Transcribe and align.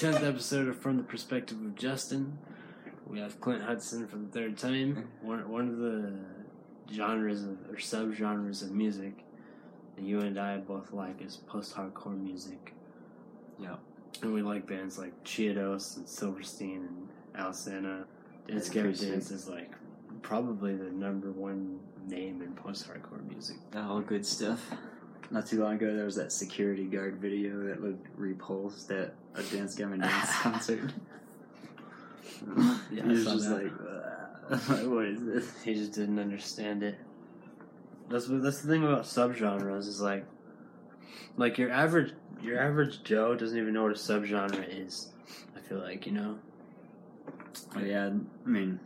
tenth 0.00 0.22
episode 0.22 0.66
of 0.66 0.78
From 0.78 0.96
the 0.96 1.02
Perspective 1.02 1.58
of 1.58 1.74
Justin. 1.74 2.38
We 3.06 3.20
have 3.20 3.38
Clint 3.38 3.62
Hudson 3.62 4.08
for 4.08 4.16
the 4.16 4.28
third 4.28 4.56
time. 4.56 5.10
One 5.20 5.46
one 5.46 5.68
of 5.68 5.76
the 5.76 6.14
genres 6.90 7.42
of, 7.42 7.58
or 7.68 7.76
subgenres 7.76 8.62
of 8.62 8.70
music 8.70 9.26
that 9.96 10.02
you 10.02 10.20
and 10.20 10.40
I 10.40 10.56
both 10.56 10.94
like 10.94 11.20
is 11.20 11.36
post-hardcore 11.36 12.18
music. 12.18 12.72
Yeah. 13.58 13.76
And 14.22 14.32
we 14.32 14.40
like 14.40 14.66
bands 14.66 14.96
like 14.96 15.22
Chiodos 15.22 15.98
and 15.98 16.08
Silverstein 16.08 16.88
and 16.88 17.08
Alesana. 17.38 18.04
Dance 18.48 18.74
Yeah, 18.74 18.84
Dance 18.84 19.30
is 19.30 19.48
like 19.48 19.74
probably 20.22 20.76
the 20.76 20.90
number 20.90 21.30
one 21.30 21.78
name 22.08 22.40
in 22.40 22.54
post-hardcore 22.54 23.28
music. 23.28 23.58
All 23.76 24.00
good 24.00 24.24
stuff. 24.24 24.64
Not 25.30 25.46
too 25.46 25.62
long 25.62 25.74
ago, 25.74 25.94
there 25.94 26.04
was 26.04 26.16
that 26.16 26.32
security 26.32 26.84
guard 26.84 27.18
video 27.18 27.64
that 27.68 27.82
looked 27.82 28.06
repulsed 28.16 28.90
at 28.90 29.14
a 29.36 29.42
Dance 29.44 29.76
Gavin 29.76 30.00
Dance 30.00 30.36
concert. 30.40 30.92
Yeah, 32.90 33.02
he 33.02 33.02
was 33.02 33.24
just 33.24 33.48
that. 33.48 33.62
like, 33.62 33.72
"Ugh, 34.50 34.86
what 34.90 35.04
is 35.04 35.24
this? 35.24 35.62
He 35.62 35.74
just 35.74 35.92
didn't 35.92 36.18
understand 36.18 36.82
it. 36.82 36.98
That's 38.08 38.26
that's 38.28 38.62
the 38.62 38.68
thing 38.68 38.82
about 38.84 39.04
subgenres 39.04 39.86
is 39.86 40.00
like, 40.00 40.24
like 41.36 41.58
your 41.58 41.70
average 41.70 42.12
your 42.42 42.60
average 42.60 43.04
Joe 43.04 43.36
doesn't 43.36 43.56
even 43.56 43.72
know 43.72 43.84
what 43.84 43.92
a 43.92 43.94
subgenre 43.94 44.84
is. 44.84 45.12
I 45.56 45.60
feel 45.60 45.78
like 45.78 46.06
you 46.06 46.12
know. 46.12 46.38
Oh, 47.76 47.80
yeah, 47.80 48.06
I 48.06 48.48
mean, 48.48 48.80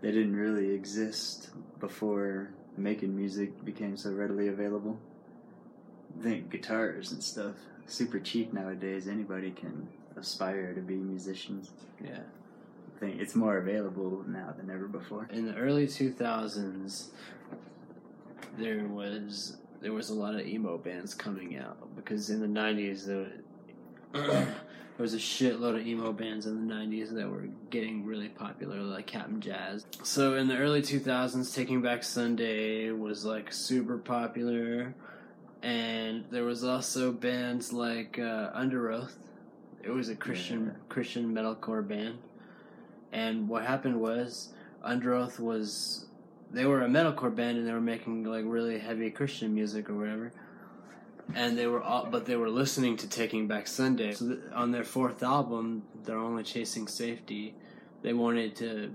they 0.00 0.10
didn't 0.10 0.34
really 0.34 0.70
exist 0.72 1.50
before 1.78 2.50
making 2.78 3.16
music 3.16 3.64
became 3.64 3.96
so 3.96 4.12
readily 4.12 4.48
available. 4.48 4.98
I 6.18 6.22
think 6.22 6.50
guitars 6.50 7.12
and 7.12 7.22
stuff 7.22 7.54
super 7.86 8.18
cheap 8.18 8.52
nowadays. 8.52 9.08
Anybody 9.08 9.50
can 9.50 9.88
aspire 10.16 10.74
to 10.74 10.80
be 10.80 10.94
musicians. 10.94 11.70
Yeah. 12.02 12.20
I 12.96 12.98
think 12.98 13.20
it's 13.20 13.34
more 13.34 13.58
available 13.58 14.24
now 14.26 14.54
than 14.56 14.70
ever 14.70 14.88
before. 14.88 15.28
In 15.30 15.46
the 15.46 15.54
early 15.54 15.86
two 15.86 16.10
thousands, 16.10 17.10
there 18.58 18.86
was 18.86 19.58
there 19.80 19.92
was 19.92 20.10
a 20.10 20.14
lot 20.14 20.34
of 20.34 20.46
emo 20.46 20.78
bands 20.78 21.14
coming 21.14 21.58
out 21.58 21.94
because 21.94 22.30
in 22.30 22.40
the 22.40 22.48
nineties 22.48 23.06
there, 23.06 23.32
there 24.96 25.02
was 25.02 25.14
a 25.14 25.18
shitload 25.18 25.78
of 25.78 25.86
emo 25.86 26.12
bands 26.12 26.46
in 26.46 26.54
the 26.56 26.74
nineties 26.74 27.12
that 27.12 27.28
were 27.28 27.48
getting 27.70 28.04
really 28.06 28.28
popular, 28.28 28.76
like 28.80 29.06
Cap'n 29.06 29.40
Jazz. 29.40 29.84
So 30.02 30.34
in 30.36 30.48
the 30.48 30.56
early 30.56 30.80
two 30.80 31.00
thousands, 31.00 31.54
Taking 31.54 31.82
Back 31.82 32.02
Sunday 32.02 32.90
was 32.90 33.24
like 33.24 33.52
super 33.52 33.98
popular, 33.98 34.94
and 35.62 36.24
there 36.30 36.44
was 36.44 36.64
also 36.64 37.12
bands 37.12 37.72
like 37.72 38.18
uh, 38.18 38.52
Underoath. 38.58 39.12
It 39.82 39.90
was 39.90 40.08
a 40.08 40.16
Christian 40.16 40.66
Yeah. 40.66 40.72
Christian 40.88 41.34
metalcore 41.34 41.86
band, 41.86 42.18
and 43.12 43.48
what 43.48 43.64
happened 43.66 44.00
was 44.00 44.54
Underoath 44.84 45.38
was 45.38 46.06
they 46.50 46.64
were 46.64 46.82
a 46.82 46.88
metalcore 46.88 47.34
band 47.34 47.58
and 47.58 47.66
they 47.66 47.72
were 47.72 47.80
making 47.80 48.24
like 48.24 48.44
really 48.46 48.78
heavy 48.78 49.10
Christian 49.10 49.52
music 49.54 49.90
or 49.90 49.94
whatever. 49.94 50.32
And 51.34 51.58
they 51.58 51.66
were 51.66 51.82
all, 51.82 52.06
but 52.06 52.24
they 52.24 52.36
were 52.36 52.48
listening 52.48 52.96
to 52.98 53.08
Taking 53.08 53.46
Back 53.46 53.66
Sunday. 53.66 54.12
So 54.12 54.28
th- 54.28 54.40
on 54.54 54.70
their 54.70 54.84
fourth 54.84 55.22
album, 55.22 55.82
they're 56.04 56.16
only 56.16 56.44
chasing 56.44 56.86
safety. 56.86 57.54
They 58.02 58.12
wanted 58.12 58.56
to, 58.56 58.94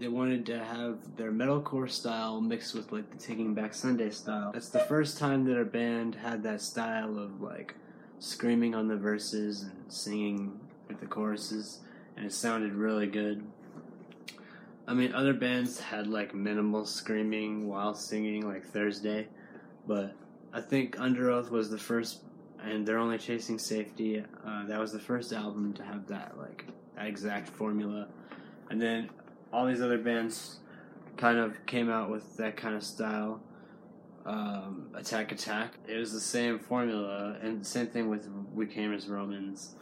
they 0.00 0.08
wanted 0.08 0.44
to 0.46 0.58
have 0.58 1.16
their 1.16 1.30
metalcore 1.30 1.88
style 1.88 2.40
mixed 2.40 2.74
with 2.74 2.90
like 2.92 3.10
the 3.10 3.16
Taking 3.16 3.54
Back 3.54 3.74
Sunday 3.74 4.10
style. 4.10 4.50
That's 4.52 4.70
the 4.70 4.80
first 4.80 5.18
time 5.18 5.44
that 5.44 5.58
a 5.58 5.64
band 5.64 6.16
had 6.16 6.42
that 6.42 6.60
style 6.60 7.18
of 7.18 7.40
like 7.40 7.74
screaming 8.18 8.74
on 8.74 8.88
the 8.88 8.96
verses 8.96 9.62
and 9.62 9.72
singing 9.88 10.60
with 10.88 11.00
the 11.00 11.06
choruses, 11.06 11.78
and 12.16 12.26
it 12.26 12.32
sounded 12.32 12.74
really 12.74 13.06
good. 13.06 13.44
I 14.86 14.94
mean, 14.94 15.14
other 15.14 15.32
bands 15.32 15.80
had 15.80 16.08
like 16.08 16.34
minimal 16.34 16.84
screaming 16.84 17.68
while 17.68 17.94
singing, 17.94 18.46
like 18.46 18.66
Thursday, 18.66 19.28
but 19.86 20.16
I 20.52 20.60
think 20.60 20.96
Underoath 20.96 21.50
was 21.50 21.70
the 21.70 21.78
first, 21.78 22.20
and 22.62 22.86
they're 22.86 22.98
only 22.98 23.18
chasing 23.18 23.58
safety. 23.58 24.22
Uh, 24.46 24.66
that 24.66 24.78
was 24.78 24.92
the 24.92 24.98
first 24.98 25.32
album 25.32 25.72
to 25.74 25.82
have 25.82 26.06
that 26.08 26.36
like 26.38 26.66
that 26.96 27.06
exact 27.06 27.48
formula, 27.48 28.08
and 28.68 28.80
then 28.80 29.10
all 29.52 29.66
these 29.66 29.80
other 29.80 29.98
bands 29.98 30.58
kind 31.16 31.38
of 31.38 31.64
came 31.66 31.90
out 31.90 32.10
with 32.10 32.36
that 32.36 32.56
kind 32.56 32.74
of 32.74 32.82
style. 32.82 33.40
Um, 34.26 34.90
Attack 34.94 35.32
Attack. 35.32 35.74
It 35.88 35.96
was 35.96 36.12
the 36.12 36.20
same 36.20 36.58
formula, 36.58 37.38
and 37.42 37.66
same 37.66 37.86
thing 37.86 38.10
with 38.10 38.28
We 38.52 38.66
Came 38.66 38.92
as 38.92 39.08
Romans. 39.08 39.74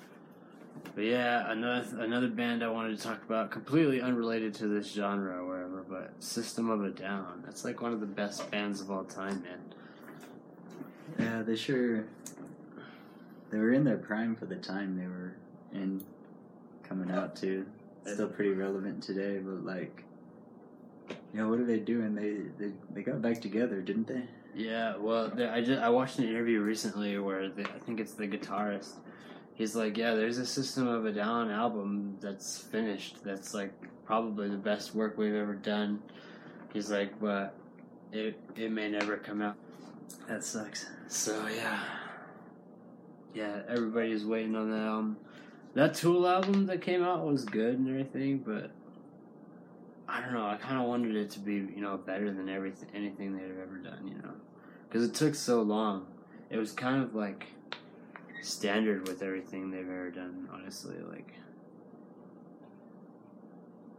But 0.95 1.05
yeah, 1.05 1.51
another 1.51 2.03
another 2.03 2.29
band 2.29 2.63
I 2.63 2.69
wanted 2.69 2.97
to 2.97 3.03
talk 3.03 3.23
about, 3.25 3.51
completely 3.51 4.01
unrelated 4.01 4.55
to 4.55 4.69
this 4.69 4.93
genre 4.93 5.43
or 5.43 5.47
whatever, 5.47 5.85
but 5.89 6.23
System 6.23 6.71
of 6.71 6.85
a 6.85 6.91
Down. 6.91 7.43
That's 7.45 7.65
like 7.65 7.81
one 7.81 7.93
of 7.93 8.01
the 8.01 8.07
best 8.07 8.51
bands 8.51 8.81
of 8.81 8.91
all 8.91 9.05
time, 9.05 9.43
man. 9.43 9.68
Yeah, 11.19 11.43
they 11.43 11.57
sure. 11.57 12.05
They 13.51 13.59
were 13.59 13.73
in 13.73 13.85
their 13.85 13.97
prime 13.97 14.37
for 14.37 14.47
the 14.47 14.57
time 14.57 14.99
they 14.99 15.07
were 15.07 15.35
in, 15.73 16.05
coming 16.83 17.11
out 17.11 17.37
too. 17.37 17.67
Still 18.05 18.29
pretty 18.29 18.53
relevant 18.53 19.03
today, 19.03 19.39
but 19.39 19.65
like, 19.65 20.05
you 21.09 21.41
know, 21.41 21.49
what 21.49 21.59
are 21.59 21.65
they 21.65 21.79
doing? 21.79 22.15
They 22.15 22.37
they 22.59 22.73
they 22.93 23.03
got 23.03 23.21
back 23.23 23.41
together, 23.41 23.81
didn't 23.81 24.07
they? 24.07 24.23
Yeah, 24.55 24.97
well, 24.97 25.33
I 25.51 25.61
just 25.61 25.81
I 25.81 25.89
watched 25.89 26.19
an 26.19 26.25
interview 26.29 26.61
recently 26.61 27.19
where 27.19 27.49
the, 27.49 27.63
I 27.63 27.79
think 27.85 28.01
it's 28.01 28.15
the 28.15 28.27
guitarist. 28.27 28.95
He's 29.55 29.75
like, 29.75 29.97
yeah, 29.97 30.15
there's 30.15 30.39
a 30.39 30.47
System 30.47 30.87
of 30.87 31.05
a 31.05 31.13
Down 31.13 31.51
album 31.51 32.17
that's 32.21 32.59
finished. 32.59 33.25
That's 33.25 33.55
like 33.55 33.73
probably 34.05 34.49
the 34.49 34.57
best 34.57 34.95
work 34.95 35.19
we've 35.19 35.35
ever 35.35 35.55
done. 35.55 36.01
He's 36.73 36.91
like, 36.91 37.19
but 37.21 37.55
it 38.13 38.41
it 38.57 38.71
may 38.71 38.89
never 38.89 39.17
come 39.17 39.43
out. 39.43 39.57
That 40.29 40.45
sucks. 40.45 40.87
So 41.09 41.47
yeah, 41.49 41.83
yeah, 43.35 43.63
everybody's 43.69 44.25
waiting 44.25 44.55
on 44.57 44.71
that 44.71 44.87
album. 44.87 45.17
That 45.75 45.95
Tool 45.95 46.27
album 46.27 46.67
that 46.67 46.83
came 46.83 47.03
out 47.03 47.25
was 47.25 47.45
good 47.45 47.79
and 47.79 47.89
everything, 47.89 48.39
but 48.39 48.71
I 50.09 50.21
don't 50.21 50.33
know. 50.33 50.47
I 50.47 50.57
kind 50.57 50.81
of 50.81 50.87
wanted 50.87 51.15
it 51.17 51.31
to 51.33 51.41
be, 51.41 51.55
you 51.55 51.81
know, 51.81 51.97
better 51.97 52.33
than 52.33 52.49
everything, 52.49 52.89
anything 52.95 53.37
they've 53.37 53.59
ever 53.59 53.77
done, 53.77 54.07
you 54.09 54.15
know, 54.15 54.35
because 54.89 55.05
it 55.05 55.15
took 55.15 55.35
so 55.35 55.63
long. 55.63 56.07
It 56.51 56.57
was 56.57 56.73
kind 56.73 57.03
of 57.03 57.15
like 57.15 57.47
standard 58.43 59.07
with 59.07 59.23
everything 59.23 59.71
they've 59.71 59.81
ever 59.81 60.11
done. 60.11 60.49
Honestly, 60.53 60.97
like 61.11 61.35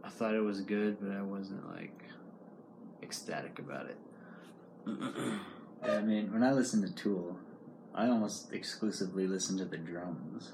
I 0.02 0.08
thought 0.08 0.34
it 0.34 0.40
was 0.40 0.60
good, 0.60 0.98
but 1.00 1.12
I 1.12 1.22
wasn't 1.22 1.68
like 1.70 2.02
ecstatic 3.02 3.58
about 3.58 3.86
it. 3.86 3.98
I 5.82 6.00
mean, 6.00 6.32
when 6.32 6.42
I 6.42 6.52
listen 6.52 6.82
to 6.82 6.94
Tool, 6.94 7.38
I 7.94 8.08
almost 8.08 8.52
exclusively 8.52 9.26
listen 9.26 9.56
to 9.58 9.64
the 9.64 9.78
drums 9.78 10.52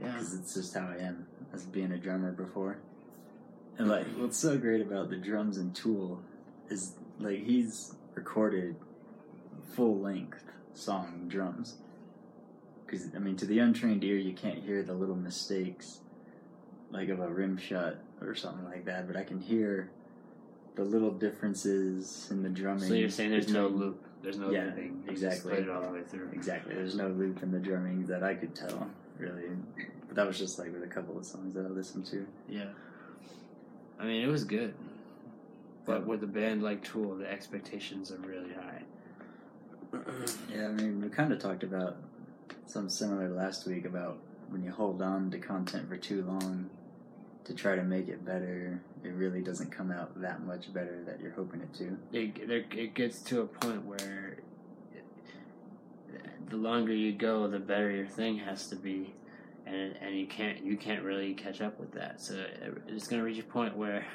yeah. 0.00 0.12
because 0.12 0.34
it's 0.34 0.54
just 0.54 0.74
how 0.74 0.88
I 0.88 1.02
am 1.02 1.26
as 1.52 1.64
being 1.64 1.92
a 1.92 1.98
drummer 1.98 2.32
before. 2.32 2.78
And 3.76 3.88
like, 3.88 4.06
what's 4.16 4.38
so 4.38 4.58
great 4.58 4.80
about 4.80 5.10
the 5.10 5.16
drums 5.16 5.58
in 5.58 5.72
Tool 5.72 6.22
is 6.68 6.94
like 7.18 7.44
he's 7.44 7.94
recorded 8.14 8.76
full 9.74 9.98
length 10.00 10.44
song 10.74 11.26
drums. 11.28 11.76
Because 12.84 13.14
I 13.14 13.18
mean, 13.18 13.36
to 13.36 13.46
the 13.46 13.58
untrained 13.58 14.02
ear, 14.02 14.16
you 14.16 14.32
can't 14.32 14.64
hear 14.64 14.82
the 14.82 14.94
little 14.94 15.14
mistakes, 15.14 16.00
like 16.90 17.08
of 17.10 17.20
a 17.20 17.28
rim 17.28 17.56
shot 17.58 17.96
or 18.20 18.34
something 18.34 18.64
like 18.64 18.86
that. 18.86 19.06
But 19.06 19.16
I 19.16 19.24
can 19.24 19.40
hear 19.40 19.90
the 20.74 20.84
little 20.84 21.10
differences 21.10 22.28
in 22.30 22.42
the 22.42 22.48
drumming. 22.48 22.88
So 22.88 22.94
you're 22.94 23.10
saying 23.10 23.30
there's 23.30 23.48
no 23.48 23.68
loop? 23.68 24.07
There's 24.22 24.38
no 24.38 24.50
Yeah, 24.50 24.64
looping. 24.64 25.02
You 25.06 25.12
exactly. 25.12 25.52
played 25.52 25.64
it 25.64 25.70
all 25.70 25.82
the 25.82 25.90
way 25.90 26.02
through. 26.02 26.28
Exactly. 26.32 26.74
There's 26.74 26.94
no 26.96 27.08
loop 27.08 27.42
in 27.42 27.50
the 27.52 27.58
drumming 27.60 28.06
that 28.06 28.22
I 28.22 28.34
could 28.34 28.54
tell, 28.54 28.88
really. 29.18 29.44
But 30.06 30.16
that 30.16 30.26
was 30.26 30.38
just 30.38 30.58
like 30.58 30.72
with 30.72 30.82
a 30.82 30.88
couple 30.88 31.16
of 31.16 31.24
songs 31.24 31.54
that 31.54 31.64
I 31.64 31.68
listened 31.68 32.06
to. 32.06 32.26
Yeah. 32.48 32.70
I 34.00 34.04
mean, 34.04 34.22
it 34.22 34.28
was 34.28 34.44
good, 34.44 34.74
but 35.84 36.06
with 36.06 36.22
a 36.22 36.26
band 36.26 36.62
like 36.62 36.84
Tool, 36.84 37.16
the 37.16 37.30
expectations 37.30 38.10
are 38.12 38.18
really 38.18 38.52
high. 38.52 38.82
Yeah, 40.52 40.66
I 40.66 40.72
mean, 40.72 41.00
we 41.00 41.08
kind 41.08 41.32
of 41.32 41.38
talked 41.38 41.62
about 41.62 41.96
something 42.66 42.90
similar 42.90 43.28
last 43.28 43.66
week 43.66 43.84
about 43.86 44.18
when 44.50 44.62
you 44.62 44.70
hold 44.70 45.00
on 45.02 45.30
to 45.30 45.38
content 45.38 45.88
for 45.88 45.96
too 45.96 46.22
long 46.22 46.68
to 47.44 47.54
try 47.54 47.74
to 47.74 47.82
make 47.82 48.08
it 48.08 48.24
better, 48.24 48.80
it 49.04 49.08
really 49.14 49.40
doesn't 49.40 49.70
come 49.70 49.90
out 49.90 50.20
that 50.20 50.44
much 50.44 50.72
better 50.72 51.02
that 51.06 51.20
you're 51.20 51.32
hoping 51.32 51.60
it 51.60 51.74
to. 51.74 51.98
it, 52.12 52.72
it 52.72 52.94
gets 52.94 53.20
to 53.22 53.42
a 53.42 53.46
point 53.46 53.84
where 53.84 54.38
the 56.48 56.56
longer 56.56 56.92
you 56.92 57.12
go, 57.12 57.46
the 57.46 57.58
better 57.58 57.90
your 57.90 58.06
thing 58.06 58.38
has 58.38 58.68
to 58.68 58.76
be, 58.76 59.14
and 59.66 59.94
and 60.00 60.18
you 60.18 60.26
can't 60.26 60.64
you 60.64 60.76
can't 60.76 61.02
really 61.02 61.34
catch 61.34 61.60
up 61.60 61.78
with 61.78 61.92
that. 61.92 62.20
So 62.20 62.34
it, 62.34 62.82
it's 62.88 63.06
going 63.06 63.20
to 63.20 63.24
reach 63.24 63.38
a 63.38 63.44
point 63.44 63.76
where 63.76 64.06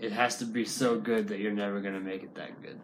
it 0.00 0.12
has 0.12 0.38
to 0.38 0.44
be 0.44 0.64
so 0.64 0.98
good 0.98 1.28
that 1.28 1.38
you're 1.38 1.52
never 1.52 1.80
going 1.80 1.94
to 1.94 2.00
make 2.00 2.22
it 2.22 2.34
that 2.36 2.62
good. 2.62 2.80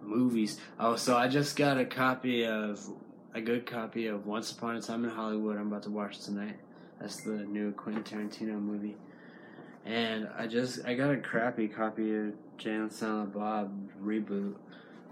Movies. 0.00 0.58
Oh, 0.78 0.96
so 0.96 1.16
I 1.16 1.28
just 1.28 1.56
got 1.56 1.78
a 1.78 1.84
copy 1.84 2.44
of 2.44 2.86
a 3.34 3.40
good 3.40 3.66
copy 3.66 4.06
of 4.06 4.26
Once 4.26 4.52
Upon 4.52 4.76
a 4.76 4.82
Time 4.82 5.04
in 5.04 5.10
Hollywood. 5.10 5.56
I'm 5.56 5.68
about 5.68 5.84
to 5.84 5.90
watch 5.90 6.20
tonight. 6.20 6.56
That's 7.00 7.22
the 7.22 7.32
new 7.32 7.72
Quentin 7.72 8.02
Tarantino 8.04 8.60
movie. 8.60 8.96
And 9.84 10.28
I 10.36 10.46
just 10.46 10.84
I 10.86 10.94
got 10.94 11.10
a 11.10 11.16
crappy 11.16 11.68
copy 11.68 12.14
of 12.16 12.32
and 12.64 12.90
Silent 12.90 13.34
Bob 13.34 13.72
reboot, 14.02 14.54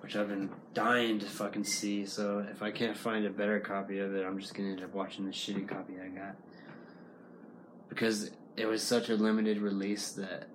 which 0.01 0.17
I've 0.17 0.29
been 0.29 0.49
dying 0.73 1.19
to 1.19 1.27
fucking 1.27 1.65
see. 1.65 2.07
So 2.07 2.47
if 2.51 2.63
I 2.63 2.71
can't 2.71 2.97
find 2.97 3.27
a 3.27 3.31
better 3.31 3.61
copy 3.61 3.99
of 3.99 4.15
it, 4.15 4.25
I'm 4.25 4.39
just 4.39 4.55
gonna 4.55 4.71
end 4.71 4.83
up 4.83 4.95
watching 4.95 5.27
the 5.27 5.33
shitty 5.33 5.69
copy 5.69 5.95
I 6.03 6.09
got 6.09 6.37
because 7.89 8.31
it 8.57 8.65
was 8.65 8.83
such 8.83 9.11
a 9.11 9.15
limited 9.15 9.59
release 9.59 10.13
that 10.13 10.49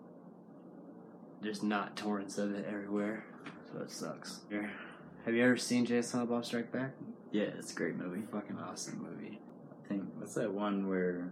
there's 1.41 1.61
not 1.61 1.95
torrents 1.95 2.39
of 2.39 2.55
it 2.55 2.65
everywhere. 2.67 3.25
So 3.71 3.81
it 3.81 3.91
sucks. 3.91 4.41
Have 5.25 5.35
you 5.35 5.43
ever 5.43 5.57
seen 5.57 5.85
Jay 5.85 6.01
Silent 6.01 6.31
Bob 6.31 6.45
Strike 6.45 6.71
Back? 6.71 6.93
Yeah, 7.31 7.43
it's 7.59 7.73
a 7.73 7.75
great 7.75 7.95
movie. 7.95 8.23
Fucking 8.31 8.57
awesome 8.57 9.03
movie. 9.03 9.39
I 9.85 9.87
think 9.87 10.03
what's 10.15 10.33
that 10.35 10.51
one 10.51 10.87
where 10.87 11.29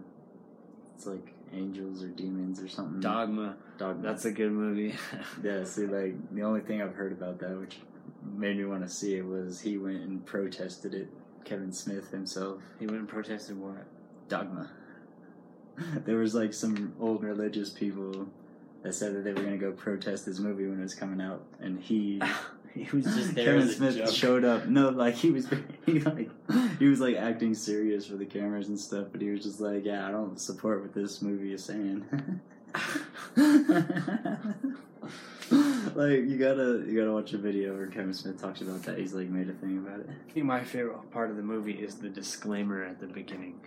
it's 0.96 1.06
like 1.06 1.34
angels 1.52 2.02
or 2.02 2.08
demons 2.08 2.60
or 2.60 2.68
something? 2.68 3.00
Dogma. 3.00 3.56
Dogma. 3.78 4.02
That's 4.02 4.24
a 4.24 4.32
good 4.32 4.52
movie. 4.52 4.94
yeah. 5.42 5.64
See, 5.64 5.86
like 5.86 6.14
the 6.34 6.42
only 6.42 6.60
thing 6.60 6.80
I've 6.80 6.94
heard 6.94 7.12
about 7.12 7.38
that, 7.40 7.58
which 7.60 7.76
made 8.24 8.56
me 8.56 8.64
want 8.64 8.82
to 8.82 8.88
see 8.88 9.16
it, 9.16 9.24
was 9.24 9.60
he 9.60 9.76
went 9.76 10.02
and 10.02 10.24
protested 10.24 10.94
it. 10.94 11.08
Kevin 11.44 11.72
Smith 11.72 12.10
himself. 12.10 12.60
he 12.80 12.86
went 12.86 12.98
and 12.98 13.08
protested 13.08 13.60
what? 13.60 13.86
Dogma. 14.28 14.70
there 16.04 16.16
was 16.16 16.34
like 16.34 16.52
some 16.52 16.94
old 16.98 17.22
religious 17.22 17.70
people 17.70 18.28
that 18.82 18.94
said 18.94 19.14
that 19.14 19.22
they 19.22 19.32
were 19.32 19.42
going 19.42 19.52
to 19.52 19.58
go 19.58 19.70
protest 19.70 20.26
this 20.26 20.40
movie 20.40 20.66
when 20.66 20.80
it 20.80 20.82
was 20.82 20.94
coming 20.94 21.20
out, 21.20 21.44
and 21.60 21.80
he 21.80 22.20
he 22.90 22.96
was 22.96 23.06
just 23.06 23.34
there 23.34 23.46
Kevin 23.46 23.68
Smith 23.68 23.96
joke. 23.96 24.14
showed 24.14 24.44
up. 24.44 24.66
No, 24.66 24.90
like 24.90 25.14
he 25.14 25.30
was 25.30 25.48
he 25.86 26.00
like 26.00 26.30
he 26.78 26.86
was 26.86 27.00
like 27.00 27.16
acting 27.16 27.54
serious 27.54 28.06
for 28.06 28.16
the 28.16 28.26
cameras 28.26 28.68
and 28.68 28.78
stuff, 28.78 29.08
but 29.12 29.22
he 29.22 29.30
was 29.30 29.42
just 29.42 29.60
like, 29.60 29.84
"Yeah, 29.84 30.06
I 30.06 30.10
don't 30.10 30.38
support 30.38 30.82
what 30.82 30.92
this 30.92 31.22
movie 31.22 31.54
is 31.54 31.64
saying." 31.64 32.04
like 35.94 36.26
you 36.26 36.36
gotta 36.38 36.84
you 36.86 36.98
gotta 36.98 37.12
watch 37.12 37.32
a 37.32 37.38
video 37.38 37.74
where 37.74 37.86
Kevin 37.86 38.12
Smith 38.12 38.40
talks 38.40 38.60
about 38.60 38.82
that. 38.82 38.98
He's 38.98 39.14
like 39.14 39.28
made 39.28 39.48
a 39.48 39.54
thing 39.54 39.78
about 39.78 40.00
it. 40.00 40.10
I 40.10 40.32
think 40.32 40.44
my 40.44 40.62
favorite 40.62 41.10
part 41.10 41.30
of 41.30 41.36
the 41.36 41.42
movie 41.42 41.72
is 41.72 41.96
the 41.96 42.10
disclaimer 42.10 42.84
at 42.84 43.00
the 43.00 43.06
beginning, 43.06 43.58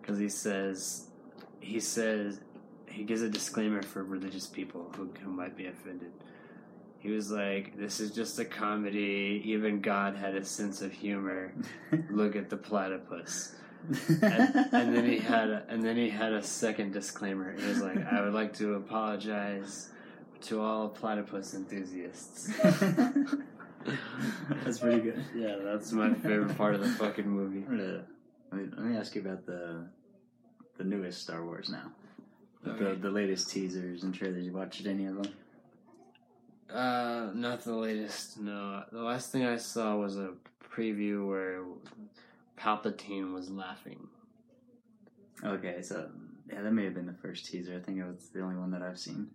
because 0.00 0.18
he 0.18 0.30
says, 0.30 1.08
he 1.60 1.78
says, 1.80 2.40
he 2.88 3.04
gives 3.04 3.20
a 3.20 3.28
disclaimer 3.28 3.82
for 3.82 4.02
religious 4.02 4.46
people 4.46 4.90
who 4.96 5.10
who 5.22 5.30
might 5.30 5.56
be 5.56 5.66
offended. 5.66 6.12
He 7.06 7.12
was 7.12 7.30
like, 7.30 7.78
"This 7.78 8.00
is 8.00 8.10
just 8.10 8.38
a 8.40 8.44
comedy. 8.44 9.40
Even 9.44 9.80
God 9.80 10.16
had 10.16 10.34
a 10.34 10.44
sense 10.44 10.82
of 10.82 10.92
humor. 10.92 11.54
Look 12.10 12.34
at 12.34 12.50
the 12.50 12.56
platypus." 12.56 13.54
and, 13.88 14.22
and 14.72 14.94
then 14.94 15.04
he 15.08 15.18
had 15.18 15.50
a, 15.50 15.62
and 15.68 15.84
then 15.84 15.96
he 15.96 16.10
had 16.10 16.32
a 16.32 16.42
second 16.42 16.92
disclaimer. 16.92 17.54
He 17.56 17.64
was 17.64 17.80
like, 17.80 18.04
"I 18.12 18.22
would 18.22 18.34
like 18.34 18.54
to 18.54 18.74
apologize 18.74 19.90
to 20.42 20.60
all 20.60 20.88
platypus 20.88 21.54
enthusiasts." 21.54 22.50
That's 24.64 24.80
pretty 24.80 25.00
good. 25.00 25.24
Yeah, 25.32 25.58
that's 25.62 25.92
my 25.92 26.12
favorite 26.12 26.56
part 26.56 26.74
of 26.74 26.80
the 26.80 26.88
fucking 26.88 27.28
movie. 27.28 27.64
Let 27.70 28.60
me, 28.60 28.68
let 28.76 28.84
me 28.84 28.96
ask 28.96 29.14
you 29.14 29.20
about 29.20 29.46
the 29.46 29.86
the 30.76 30.82
newest 30.82 31.22
Star 31.22 31.44
Wars 31.44 31.68
now. 31.68 31.92
The, 32.64 32.98
the 33.00 33.10
latest 33.10 33.48
teasers 33.50 34.02
and 34.02 34.12
trailers. 34.12 34.44
You 34.44 34.52
watched 34.52 34.86
any 34.86 35.06
of 35.06 35.22
them? 35.22 35.32
Uh, 36.72 37.30
not 37.34 37.62
the 37.62 37.74
latest. 37.74 38.40
No, 38.40 38.82
the 38.90 39.02
last 39.02 39.30
thing 39.30 39.44
I 39.44 39.56
saw 39.56 39.96
was 39.96 40.16
a 40.16 40.32
preview 40.76 41.26
where 41.26 41.62
Palpatine 42.58 43.32
was 43.32 43.50
laughing. 43.50 44.08
Okay, 45.44 45.82
so 45.82 46.08
yeah, 46.50 46.62
that 46.62 46.72
may 46.72 46.84
have 46.84 46.94
been 46.94 47.06
the 47.06 47.12
first 47.12 47.46
teaser. 47.46 47.76
I 47.76 47.80
think 47.80 47.98
it 47.98 48.04
was 48.04 48.30
the 48.32 48.40
only 48.40 48.56
one 48.56 48.70
that 48.72 48.82
I've 48.82 48.98
seen. 48.98 49.28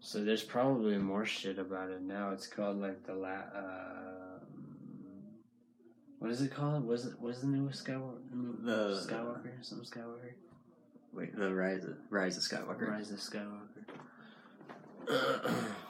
So 0.00 0.24
there's 0.24 0.42
probably 0.42 0.98
more 0.98 1.24
shit 1.24 1.58
about 1.58 1.90
it 1.90 2.02
now. 2.02 2.30
It's 2.30 2.46
called 2.46 2.80
like 2.80 3.04
the 3.06 3.14
la. 3.14 3.28
Uh, 3.28 4.38
what 6.18 6.30
is 6.30 6.40
it 6.42 6.52
called? 6.52 6.86
Was 6.86 7.06
it 7.06 7.20
was 7.20 7.40
the 7.40 7.46
newest 7.46 7.84
Skywalker? 7.84 8.18
The- 8.64 9.06
Skywalker, 9.08 9.52
some 9.62 9.82
Skywalker. 9.82 10.32
Wait, 11.12 11.36
the 11.36 11.54
Rise 11.54 11.84
of, 11.84 11.96
Rise 12.10 12.36
of 12.36 12.42
Skywalker. 12.42 12.88
Rise 12.90 13.10
of 13.10 13.18
Skywalker. 13.18 13.84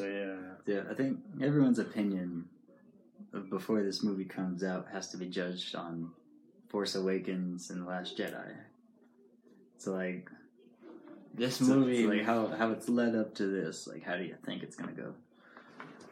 so 0.00 0.06
yeah, 0.06 0.74
Yeah, 0.74 0.82
I 0.90 0.94
think 0.94 1.18
everyone's 1.42 1.78
opinion 1.78 2.46
of 3.34 3.50
before 3.50 3.82
this 3.82 4.02
movie 4.02 4.24
comes 4.24 4.64
out 4.64 4.86
has 4.90 5.10
to 5.10 5.18
be 5.18 5.26
judged 5.26 5.74
on 5.74 6.10
Force 6.68 6.94
Awakens 6.94 7.68
and 7.68 7.82
The 7.82 7.86
Last 7.86 8.16
Jedi. 8.16 8.54
So 9.76 9.92
like 9.92 10.30
this 11.34 11.56
so 11.56 11.64
movie. 11.64 12.04
it's 12.04 12.08
like 12.08 12.24
how 12.24 12.46
how 12.46 12.70
it's 12.70 12.88
led 12.88 13.14
up 13.14 13.34
to 13.34 13.46
this. 13.46 13.86
Like 13.86 14.02
how 14.02 14.16
do 14.16 14.24
you 14.24 14.36
think 14.46 14.62
it's 14.62 14.74
gonna 14.74 14.92
go? 14.92 15.12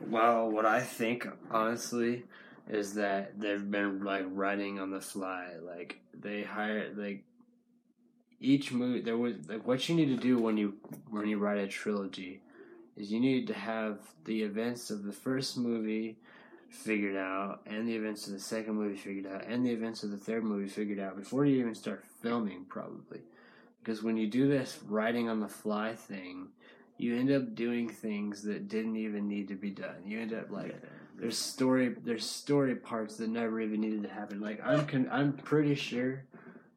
Well, 0.07 0.51
what 0.51 0.67
I 0.67 0.81
think, 0.81 1.27
honestly, 1.51 2.25
is 2.69 2.95
that 2.95 3.41
they've 3.41 3.71
been 3.71 4.05
like 4.05 4.27
writing 4.29 4.79
on 4.81 4.91
the 4.91 5.01
fly. 5.01 5.55
Like 5.63 5.99
they 6.13 6.43
hire 6.43 6.93
like 6.95 7.25
each 8.39 8.71
movie. 8.71 9.01
There 9.01 9.17
was 9.17 9.37
like 9.49 9.67
what 9.67 9.89
you 9.89 9.95
need 9.95 10.15
to 10.15 10.17
do 10.17 10.37
when 10.37 10.59
you 10.59 10.75
when 11.09 11.27
you 11.27 11.39
write 11.39 11.59
a 11.59 11.67
trilogy 11.67 12.43
is 12.99 13.11
you 13.11 13.21
need 13.21 13.47
to 13.47 13.55
have 13.55 13.99
the 14.25 14.43
events 14.43 14.91
of 14.91 15.05
the 15.05 15.13
first 15.13 15.57
movie 15.57 16.19
figured 16.71 17.17
out 17.17 17.61
and 17.67 17.89
the 17.89 17.95
events 17.95 18.27
of 18.27 18.35
the 18.35 18.39
second 18.39 18.75
movie 18.75 18.97
figured 18.97 19.27
out 19.27 19.45
and 19.47 19.65
the 19.65 19.71
events 19.71 20.03
of 20.03 20.11
the 20.11 20.19
third 20.19 20.45
movie 20.45 20.69
figured 20.69 20.99
out 20.99 21.17
before 21.17 21.47
you 21.47 21.59
even 21.59 21.75
start 21.75 22.05
filming 22.23 22.65
probably 22.69 23.21
because 23.83 24.03
when 24.03 24.19
you 24.19 24.27
do 24.27 24.47
this 24.47 24.79
writing 24.87 25.31
on 25.31 25.41
the 25.41 25.49
fly 25.49 25.95
thing 25.95 26.49
you 26.99 27.17
end 27.17 27.31
up 27.31 27.55
doing 27.55 27.89
things 27.89 28.43
that 28.43 28.69
didn't 28.69 28.97
even 28.97 29.29
need 29.29 29.49
to 29.49 29.55
be 29.55 29.71
done. 29.71 29.95
You 30.05 30.21
end 30.21 30.35
up 30.35 30.51
like 30.51 30.77
there's 31.17 31.39
story 31.39 31.95
there's 32.05 32.29
story 32.29 32.75
parts 32.75 33.17
that 33.17 33.29
never 33.31 33.61
even 33.61 33.81
needed 33.81 34.03
to 34.03 34.09
happen. 34.09 34.41
Like 34.41 34.61
I'm 34.65 34.85
con- 34.87 35.09
I'm 35.11 35.33
pretty 35.33 35.77
sure 35.77 36.25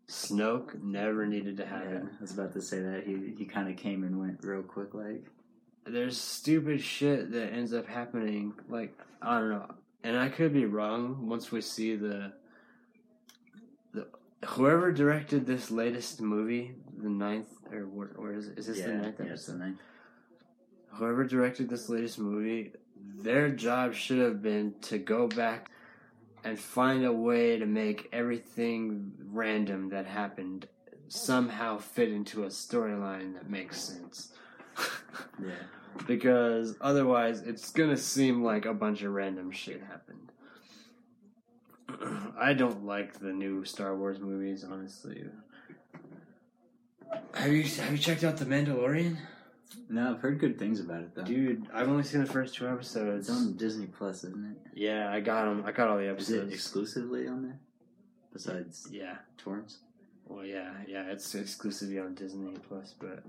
Snoke 0.07 0.81
never 0.81 1.25
needed 1.25 1.57
to 1.57 1.63
Yeah, 1.63 1.69
happen. 1.69 2.09
I 2.19 2.21
was 2.21 2.31
about 2.31 2.53
to 2.53 2.61
say 2.61 2.79
that 2.81 3.03
he 3.05 3.33
he 3.35 3.45
kind 3.45 3.67
of 3.67 3.77
came 3.77 4.03
and 4.03 4.19
went 4.19 4.43
real 4.43 4.61
quick. 4.61 4.93
Like 4.93 5.25
There's 5.85 6.19
stupid 6.19 6.81
shit 6.81 7.31
that 7.31 7.53
ends 7.53 7.73
up 7.73 7.87
happening. 7.87 8.53
Like 8.69 8.97
I 9.21 9.39
don't 9.39 9.49
know, 9.49 9.75
and 10.03 10.17
I 10.17 10.29
could 10.29 10.53
be 10.53 10.65
wrong. 10.65 11.27
Once 11.27 11.51
we 11.51 11.61
see 11.61 11.95
the 11.95 12.33
the 13.93 14.07
whoever 14.45 14.91
directed 14.91 15.45
this 15.45 15.71
latest 15.71 16.21
movie, 16.21 16.75
the 17.01 17.09
ninth 17.09 17.47
or 17.71 17.87
where, 17.87 18.11
where 18.15 18.33
is 18.33 18.47
it? 18.47 18.57
Is 18.57 18.67
this 18.67 18.79
yeah, 18.79 18.87
the 18.87 18.93
ninth 18.93 19.15
yeah, 19.19 19.25
episode? 19.25 19.33
it's 19.33 19.45
the 19.47 19.53
ninth. 19.55 19.79
whoever 20.89 21.23
directed 21.23 21.69
this 21.69 21.89
latest 21.89 22.19
movie, 22.19 22.73
their 23.15 23.49
job 23.49 23.93
should 23.93 24.19
have 24.19 24.41
been 24.41 24.75
to 24.81 24.97
go 24.97 25.27
back 25.27 25.71
and 26.43 26.59
find 26.59 27.05
a 27.05 27.13
way 27.13 27.57
to 27.57 27.65
make 27.65 28.09
everything 28.11 29.11
random 29.31 29.89
that 29.89 30.05
happened 30.05 30.67
somehow 31.07 31.77
fit 31.77 32.09
into 32.11 32.43
a 32.43 32.47
storyline 32.47 33.33
that 33.33 33.49
makes 33.49 33.79
sense. 33.79 34.31
Yeah, 35.41 35.51
because 36.07 36.75
otherwise, 36.81 37.41
it's 37.41 37.71
gonna 37.71 37.97
seem 37.97 38.43
like 38.43 38.65
a 38.65 38.73
bunch 38.73 39.01
of 39.01 39.13
random 39.13 39.51
shit 39.51 39.81
happened. 39.83 40.31
I 42.39 42.53
don't 42.53 42.85
like 42.85 43.19
the 43.19 43.31
new 43.33 43.65
Star 43.65 43.95
Wars 43.95 44.19
movies, 44.19 44.63
honestly. 44.63 45.25
Have 47.33 47.51
you 47.51 47.63
have 47.63 47.91
you 47.91 47.97
checked 47.97 48.23
out 48.23 48.37
The 48.37 48.45
Mandalorian? 48.45 49.17
no, 49.89 50.11
I've 50.11 50.19
heard 50.21 50.39
good 50.39 50.59
things 50.59 50.79
about 50.79 51.01
it 51.01 51.15
though. 51.15 51.23
Dude, 51.23 51.67
I've 51.73 51.87
only 51.89 52.03
seen 52.03 52.21
the 52.21 52.29
first 52.31 52.55
two 52.55 52.67
episodes. 52.67 53.29
It's 53.29 53.37
on 53.37 53.57
Disney 53.57 53.87
Plus, 53.87 54.23
isn't 54.23 54.51
it? 54.51 54.79
Yeah, 54.79 55.11
I 55.11 55.19
got 55.21 55.45
them. 55.45 55.63
I 55.65 55.71
got 55.71 55.87
all 55.89 55.97
the 55.97 56.03
Is 56.03 56.09
it 56.29 56.35
episodes. 56.35 56.53
exclusively 56.53 57.27
on 57.27 57.43
there? 57.43 57.59
Besides 58.33 58.87
yeah. 58.91 59.15
torrents? 59.37 59.79
Well, 60.27 60.45
yeah, 60.45 60.71
yeah. 60.87 61.11
It's 61.11 61.35
exclusively 61.35 61.99
on 61.99 62.15
Disney 62.15 62.53
Plus, 62.69 62.93
but 62.99 63.23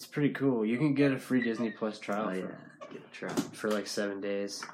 it's 0.00 0.06
pretty 0.06 0.30
cool. 0.30 0.64
You 0.64 0.78
can 0.78 0.94
get 0.94 1.12
a 1.12 1.18
free 1.18 1.42
Disney 1.42 1.70
Plus 1.72 1.98
trial 1.98 2.28
Oh 2.30 2.32
yeah, 2.32 2.46
for, 2.80 2.92
get 2.94 3.02
a 3.02 3.14
try. 3.14 3.28
for 3.52 3.68
like 3.70 3.86
seven 3.86 4.18
days. 4.18 4.64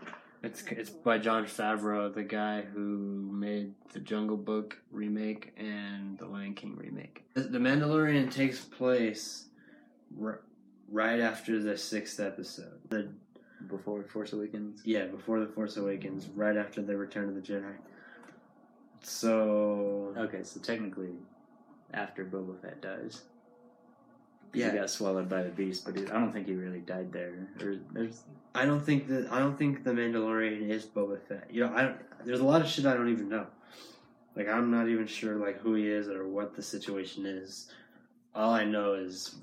It's 0.45 0.63
it's 0.71 0.89
by 0.89 1.19
Jon 1.19 1.47
Favreau, 1.47 2.15
the 2.15 2.23
guy 2.23 2.63
who 2.63 3.29
made 3.33 3.75
the 3.93 3.99
Jungle 3.99 4.37
Book 4.37 4.79
remake 4.93 5.53
and 5.57 6.17
the 6.17 6.27
Lion 6.27 6.55
King 6.55 6.77
remake. 6.77 7.25
The 7.35 7.41
the 7.41 7.59
Mandalorian 7.59 8.31
takes 8.31 8.61
place 8.61 9.47
r- 10.23 10.43
right 10.93 11.19
after 11.19 11.61
the 11.61 11.77
sixth 11.77 12.21
episode. 12.21 12.79
The 12.89 13.09
Before 13.67 14.05
Force 14.05 14.33
Awakens. 14.33 14.83
Yeah, 14.85 15.07
before 15.07 15.41
the 15.41 15.49
Force 15.49 15.77
Awakens, 15.77 16.29
right 16.37 16.57
after 16.57 16.83
the 16.83 16.97
Return 16.97 17.29
of 17.31 17.35
the 17.35 17.41
Jedi. 17.41 17.73
So 19.03 20.15
Okay, 20.17 20.45
so 20.45 20.61
technically, 20.61 21.15
after 21.93 22.25
Boba 22.25 22.61
Fett 22.63 22.81
dies. 22.81 23.23
Yeah. 24.57 24.73
He 24.73 24.79
got 24.79 24.91
swallowed 24.91 25.29
by 25.29 25.43
the 25.43 25.51
beast, 25.51 25.85
but 25.85 25.97
he, 25.97 26.07
I 26.07 26.15
don't 26.15 26.33
think 26.33 26.47
he 26.47 26.55
really 26.55 26.81
died 26.81 27.13
there. 27.13 27.33
Or 27.61 27.77
there's. 27.93 28.23
I 28.55 28.65
don't 28.65 28.81
think 28.81 29.07
that 29.09 29.31
I 29.31 29.39
don't 29.39 29.59
think 29.59 29.85
the 29.85 29.91
Mandalorian 29.91 30.71
is 30.71 30.87
Boba 30.87 31.21
Fett. 31.21 31.49
You 31.51 31.67
know, 31.67 31.73
I 31.75 31.83
don't, 31.83 31.97
there's 32.25 32.41
a 32.41 32.45
lot 32.45 32.63
of 32.63 32.69
shit 32.69 32.87
I 32.87 32.95
don't 32.95 33.11
even 33.11 33.29
know. 33.29 33.47
Like 34.35 34.49
I'm 34.49 34.71
not 34.71 34.89
even 34.89 35.07
sure 35.07 35.37
like 35.37 35.61
who 35.61 35.75
he 35.75 35.87
is 35.87 36.09
or 36.09 36.27
what 36.27 36.57
the 36.57 36.63
situation 36.63 37.27
is. 37.27 37.71
All 38.35 38.53
I 38.53 38.65
know 38.65 38.95
is 38.95 39.37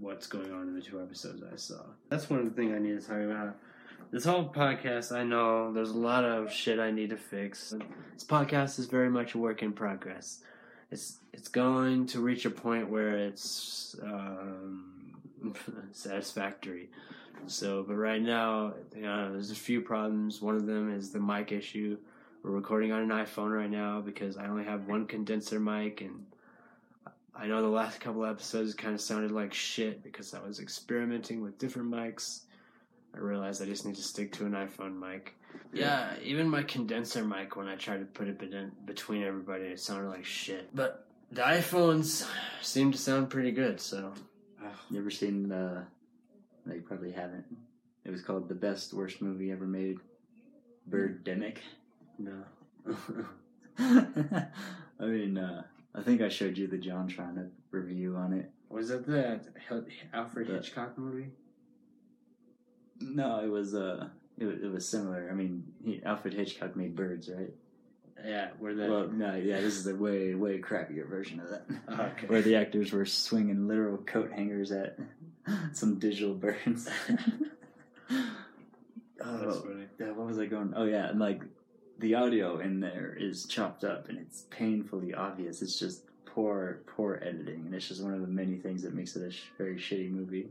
what's 0.00 0.26
going 0.26 0.52
on 0.52 0.68
in 0.68 0.74
the 0.74 0.82
two 0.82 1.00
episodes 1.00 1.42
I 1.42 1.56
saw. 1.56 1.82
That's 2.08 2.28
one 2.28 2.40
of 2.40 2.44
the 2.44 2.50
things 2.52 2.74
I 2.74 2.78
need 2.78 3.00
to 3.00 3.06
talk 3.06 3.20
about. 3.20 3.56
This 4.10 4.24
whole 4.24 4.48
podcast, 4.48 5.10
I 5.10 5.24
know 5.24 5.72
there's 5.72 5.90
a 5.90 5.98
lot 5.98 6.24
of 6.24 6.52
shit 6.52 6.78
I 6.78 6.90
need 6.90 7.10
to 7.10 7.16
fix. 7.16 7.74
This 8.12 8.24
podcast 8.24 8.78
is 8.78 8.86
very 8.86 9.10
much 9.10 9.34
a 9.34 9.38
work 9.38 9.62
in 9.62 9.72
progress. 9.72 10.40
It's 10.94 11.18
it's 11.32 11.48
going 11.48 12.06
to 12.06 12.20
reach 12.20 12.44
a 12.44 12.50
point 12.50 12.88
where 12.88 13.16
it's 13.16 13.96
um, 14.00 15.12
satisfactory. 15.92 16.88
So, 17.48 17.82
but 17.82 17.96
right 17.96 18.22
now, 18.22 18.74
you 18.94 19.02
know, 19.02 19.32
there's 19.32 19.50
a 19.50 19.56
few 19.56 19.80
problems. 19.80 20.40
One 20.40 20.54
of 20.54 20.66
them 20.66 20.94
is 20.94 21.10
the 21.10 21.18
mic 21.18 21.50
issue. 21.50 21.98
We're 22.44 22.52
recording 22.52 22.92
on 22.92 23.02
an 23.02 23.08
iPhone 23.08 23.52
right 23.52 23.68
now 23.68 24.02
because 24.02 24.36
I 24.36 24.46
only 24.46 24.62
have 24.62 24.86
one 24.86 25.06
condenser 25.06 25.58
mic, 25.58 26.00
and 26.00 26.24
I 27.34 27.48
know 27.48 27.60
the 27.60 27.66
last 27.66 27.98
couple 27.98 28.24
episodes 28.24 28.72
kind 28.72 28.94
of 28.94 29.00
sounded 29.00 29.32
like 29.32 29.52
shit 29.52 30.00
because 30.00 30.32
I 30.32 30.46
was 30.46 30.60
experimenting 30.60 31.42
with 31.42 31.58
different 31.58 31.90
mics. 31.90 32.42
I 33.14 33.18
realized 33.18 33.62
I 33.62 33.66
just 33.66 33.86
need 33.86 33.96
to 33.96 34.02
stick 34.02 34.32
to 34.32 34.46
an 34.46 34.52
iPhone 34.52 34.98
mic. 34.98 35.34
Yeah, 35.72 36.10
even 36.22 36.48
my 36.48 36.62
condenser 36.62 37.24
mic, 37.24 37.56
when 37.56 37.68
I 37.68 37.76
tried 37.76 37.98
to 37.98 38.04
put 38.04 38.28
it 38.28 38.86
between 38.86 39.22
everybody, 39.22 39.64
it 39.64 39.80
sounded 39.80 40.08
like 40.08 40.24
shit. 40.24 40.74
But 40.74 41.06
the 41.30 41.42
iPhones 41.42 42.26
seem 42.60 42.92
to 42.92 42.98
sound 42.98 43.30
pretty 43.30 43.52
good, 43.52 43.80
so. 43.80 44.12
You 44.90 45.00
ever 45.00 45.10
seen 45.10 45.48
the 45.48 45.84
no, 46.66 46.74
you 46.74 46.82
probably 46.82 47.12
haven't. 47.12 47.44
It 48.04 48.10
was 48.10 48.22
called 48.22 48.48
the 48.48 48.54
best 48.54 48.92
worst 48.92 49.22
movie 49.22 49.50
ever 49.50 49.66
made. 49.66 49.98
Birdemic. 50.88 51.58
No. 52.18 52.44
I 53.78 55.04
mean, 55.04 55.38
uh, 55.38 55.62
I 55.94 56.02
think 56.02 56.20
I 56.20 56.28
showed 56.28 56.56
you 56.56 56.66
the 56.66 56.78
JonTron 56.78 57.48
review 57.70 58.16
on 58.16 58.32
it. 58.32 58.50
Was 58.68 58.88
that 58.88 59.06
the 59.06 59.40
Alfred 60.12 60.48
the, 60.48 60.54
Hitchcock 60.54 60.98
movie? 60.98 61.28
No, 63.04 63.40
it 63.40 63.48
was 63.48 63.74
uh, 63.74 64.08
it, 64.38 64.46
it 64.46 64.72
was 64.72 64.88
similar. 64.88 65.28
I 65.30 65.34
mean, 65.34 65.64
he, 65.84 66.02
Alfred 66.04 66.34
Hitchcock 66.34 66.76
made 66.76 66.96
Birds, 66.96 67.28
right? 67.28 67.52
Yeah, 68.24 68.48
where 68.58 68.74
the 68.74 68.88
well, 68.88 69.08
no, 69.08 69.34
yeah, 69.34 69.60
this 69.60 69.76
is 69.76 69.86
a 69.86 69.94
way 69.94 70.34
way 70.34 70.58
crappier 70.58 71.06
version 71.06 71.40
of 71.40 71.50
that. 71.50 71.64
okay. 71.88 72.26
Where 72.26 72.42
the 72.42 72.56
actors 72.56 72.92
were 72.92 73.04
swinging 73.04 73.68
literal 73.68 73.98
coat 73.98 74.32
hangers 74.32 74.72
at 74.72 74.98
some 75.72 75.98
digital 75.98 76.34
birds. 76.34 76.88
oh, 78.10 79.76
yeah, 80.00 80.10
what 80.12 80.26
was 80.26 80.38
I 80.38 80.46
going? 80.46 80.72
Oh 80.74 80.84
yeah, 80.84 81.08
and 81.08 81.18
like 81.18 81.42
the 81.98 82.14
audio 82.14 82.58
in 82.60 82.80
there 82.80 83.16
is 83.18 83.46
chopped 83.46 83.84
up 83.84 84.08
and 84.08 84.18
it's 84.18 84.42
painfully 84.50 85.12
obvious. 85.14 85.60
It's 85.60 85.78
just 85.78 86.04
poor, 86.24 86.80
poor 86.86 87.20
editing, 87.22 87.66
and 87.66 87.74
it's 87.74 87.88
just 87.88 88.02
one 88.02 88.14
of 88.14 88.20
the 88.20 88.26
many 88.26 88.56
things 88.56 88.82
that 88.82 88.94
makes 88.94 89.16
it 89.16 89.22
a 89.22 89.30
sh- 89.30 89.42
very 89.58 89.76
shitty 89.76 90.10
movie. 90.10 90.48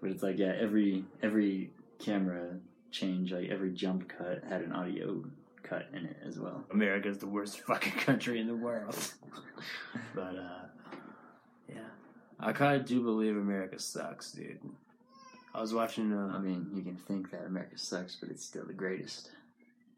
But 0.00 0.10
it's 0.10 0.22
like 0.22 0.38
yeah, 0.38 0.54
every 0.58 1.04
every 1.22 1.70
camera 1.98 2.56
change, 2.90 3.32
like 3.32 3.50
every 3.50 3.70
jump 3.70 4.08
cut, 4.08 4.42
had 4.48 4.62
an 4.62 4.72
audio 4.72 5.24
cut 5.62 5.88
in 5.92 6.06
it 6.06 6.16
as 6.26 6.38
well. 6.38 6.64
America's 6.70 7.18
the 7.18 7.26
worst 7.26 7.60
fucking 7.66 7.92
country 7.92 8.40
in 8.40 8.46
the 8.46 8.56
world. 8.56 8.96
but 10.14 10.36
uh 10.36 10.66
yeah. 11.68 11.80
I 12.40 12.52
kind 12.52 12.80
of 12.80 12.86
do 12.86 13.02
believe 13.02 13.36
America 13.36 13.78
sucks, 13.78 14.32
dude. 14.32 14.60
I 15.54 15.60
was 15.60 15.74
watching. 15.74 16.12
Uh, 16.12 16.32
I 16.34 16.38
mean, 16.38 16.70
you 16.74 16.82
can 16.82 16.96
think 16.96 17.30
that 17.30 17.46
America 17.46 17.78
sucks, 17.78 18.16
but 18.16 18.28
it's 18.28 18.44
still 18.44 18.64
the 18.64 18.72
greatest. 18.72 19.30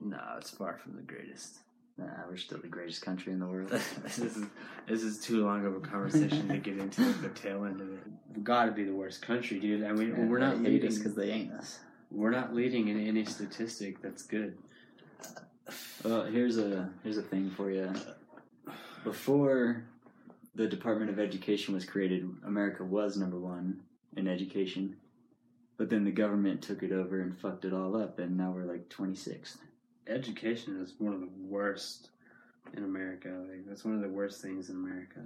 No, 0.01 0.19
it's 0.39 0.51
far 0.51 0.79
from 0.79 0.97
the 0.97 1.03
greatest. 1.03 1.59
Nah, 2.01 2.07
we're 2.31 2.39
still 2.39 2.59
the 2.59 2.67
greatest 2.67 3.03
country 3.03 3.33
in 3.33 3.39
the 3.39 3.47
world. 3.47 3.69
this 4.03 4.19
is 4.19 4.45
this 4.89 5.03
is 5.03 5.21
too 5.21 5.45
long 5.45 5.67
of 5.67 5.77
a 5.77 5.81
conversation 5.81 6.49
to 6.49 6.57
get 6.57 6.79
into 6.79 7.03
the 7.15 7.29
tail 7.29 7.65
end 7.65 7.81
of 7.81 7.93
it. 7.93 8.01
We've 8.35 8.43
got 8.43 8.65
to 8.67 8.73
be 8.73 8.85
the 8.85 8.95
worst 8.95 9.21
country, 9.21 9.61
dude. 9.61 9.85
I 9.85 9.93
mean, 9.93 10.15
yeah, 10.17 10.25
we're 10.25 10.39
not 10.39 10.59
leading 10.63 10.95
because 10.95 11.15
they 11.15 11.31
ain't 11.31 11.53
us. 11.53 11.81
We're 12.11 12.31
not 12.31 12.55
leading 12.55 12.89
in 12.89 13.07
any 13.07 13.27
statistic 13.27 14.01
that's 14.01 14.23
good. 14.23 14.57
Well, 16.03 16.25
here's 16.25 16.57
a 16.57 16.89
here's 17.03 17.19
a 17.19 17.23
thing 17.23 17.51
for 17.51 17.71
you. 17.71 17.93
Before 19.05 19.85
the 20.55 20.67
Department 20.67 21.11
of 21.11 21.19
Education 21.19 21.75
was 21.75 21.85
created, 21.85 22.29
America 22.47 22.83
was 22.83 23.19
number 23.19 23.39
one 23.39 23.83
in 24.17 24.27
education. 24.27 24.97
But 25.77 25.91
then 25.91 26.05
the 26.05 26.11
government 26.11 26.63
took 26.63 26.83
it 26.83 26.93
over 26.93 27.21
and 27.21 27.39
fucked 27.39 27.65
it 27.65 27.73
all 27.73 27.97
up, 27.97 28.19
and 28.19 28.37
now 28.37 28.51
we're 28.51 28.65
like 28.65 28.89
26th. 28.89 29.59
Education 30.11 30.81
is 30.81 30.95
one 30.99 31.15
of 31.15 31.21
the 31.21 31.31
worst 31.41 32.11
in 32.77 32.85
America. 32.85 33.29
Like 33.49 33.67
that's 33.67 33.85
one 33.85 33.95
of 33.95 34.03
the 34.03 34.09
worst 34.09 34.43
things 34.43 34.69
in 34.69 34.77
America. 34.77 35.21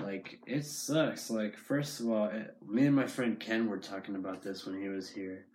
Like 0.00 0.38
it 0.46 0.64
sucks. 0.64 1.30
Like 1.30 1.56
first 1.56 2.00
of 2.00 2.10
all, 2.10 2.26
it, 2.26 2.56
me 2.66 2.86
and 2.86 2.96
my 2.96 3.06
friend 3.06 3.38
Ken 3.38 3.68
were 3.68 3.78
talking 3.78 4.16
about 4.16 4.42
this 4.42 4.66
when 4.66 4.80
he 4.80 4.88
was 4.88 5.08
here. 5.08 5.46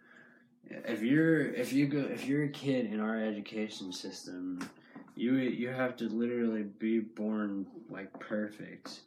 If 0.70 1.02
you're 1.04 1.54
if 1.54 1.74
you 1.74 1.88
go 1.88 2.00
if 2.00 2.26
you're 2.26 2.46
a 2.46 2.50
kid 2.50 2.86
in 2.86 3.00
our 3.00 3.22
education 3.22 3.92
system 3.92 4.60
you 5.16 5.36
you 5.36 5.70
have 5.70 5.96
to 5.98 6.06
literally 6.06 6.64
be 6.64 7.00
born 7.00 7.66
like 7.90 8.12
perfect 8.20 9.02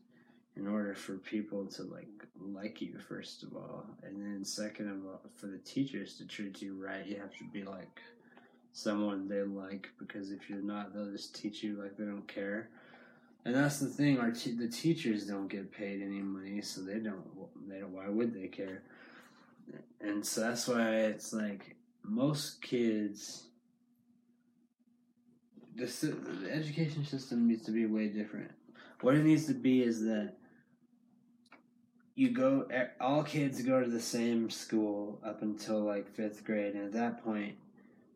in 0.57 0.67
order 0.67 0.95
for 0.95 1.15
people 1.15 1.67
to 1.67 1.83
like 1.85 2.09
like 2.39 2.81
you 2.81 2.99
first 3.09 3.43
of 3.43 3.57
all 3.57 3.85
and 4.03 4.21
then 4.21 4.45
second 4.45 4.89
of 4.89 5.05
all 5.07 5.21
for 5.35 5.47
the 5.47 5.59
teachers 5.59 6.17
to 6.17 6.25
treat 6.25 6.63
you 6.63 6.75
right 6.75 7.07
you 7.07 7.17
have 7.17 7.35
to 7.37 7.45
be 7.45 7.65
like 7.65 8.01
someone 8.77 9.27
they 9.27 9.43
like 9.43 9.89
because 9.99 10.31
if 10.31 10.51
you're 10.51 10.63
not 10.63 10.93
they'll 10.93 11.11
just 11.11 11.35
teach 11.35 11.63
you 11.63 11.81
like 11.81 11.97
they 11.97 12.05
don't 12.05 12.29
care 12.29 12.69
and 13.47 13.55
that's 13.55 13.79
the 13.79 13.87
thing 13.87 14.19
our 14.19 14.31
te- 14.31 14.53
the 14.53 14.69
teachers 14.69 15.27
don't 15.27 15.49
get 15.49 15.73
paid 15.73 16.03
any 16.03 16.21
money 16.21 16.61
so 16.61 16.83
they 16.83 16.99
don't 16.99 17.25
they 17.69 17.79
don't 17.79 17.93
why 17.93 18.09
would 18.09 18.35
they 18.35 18.49
care 18.49 18.83
and 20.03 20.25
so 20.25 20.43
that's 20.43 20.69
why 20.69 20.91
it's 20.91 21.33
like 21.33 21.75
most 22.03 22.61
kids 22.61 23.47
the, 25.77 25.87
the 26.43 26.53
education 26.53 27.05
system 27.05 27.47
needs 27.47 27.65
to 27.67 27.71
be 27.71 27.87
way 27.87 28.09
different. 28.09 28.51
What 29.03 29.15
it 29.15 29.25
needs 29.25 29.47
to 29.47 29.55
be 29.55 29.83
is 29.83 30.03
that 30.05 30.35
you 32.15 32.31
go 32.31 32.67
all 32.99 33.23
kids 33.23 33.61
go 33.63 33.83
to 33.83 33.91
the 33.91 34.01
same 34.01 34.49
school 34.49 35.21
up 35.25 35.43
until 35.43 35.81
like 35.81 36.09
fifth 36.09 36.45
grade 36.45 36.75
and 36.75 36.87
at 36.87 36.93
that 36.95 37.23
point 37.23 37.57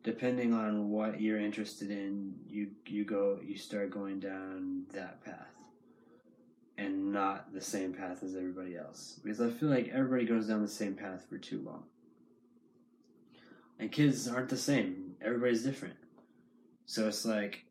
depending 0.03 0.53
on 0.53 0.89
what 0.89 1.21
you're 1.21 1.39
interested 1.39 1.91
in 1.91 2.33
you 2.47 2.69
you 2.87 3.05
go 3.05 3.39
you 3.43 3.57
start 3.57 3.91
going 3.91 4.19
down 4.19 4.83
that 4.93 5.23
path 5.23 5.51
and 6.77 7.11
not 7.11 7.53
the 7.53 7.61
same 7.61 7.93
path 7.93 8.23
as 8.23 8.35
everybody 8.35 8.75
else. 8.75 9.19
Because 9.23 9.41
i 9.41 9.49
feel 9.49 9.69
like 9.69 9.89
everybody 9.89 10.25
goes 10.25 10.47
down 10.47 10.61
the 10.61 10.67
same 10.67 10.95
path 10.95 11.25
for 11.29 11.37
too 11.37 11.61
long. 11.61 11.83
And 13.79 13.91
kids 13.91 14.27
aren't 14.27 14.49
the 14.49 14.57
same. 14.57 15.15
Everybody's 15.21 15.63
different. 15.63 15.95
So 16.85 17.07
it's 17.07 17.25
like, 17.25 17.65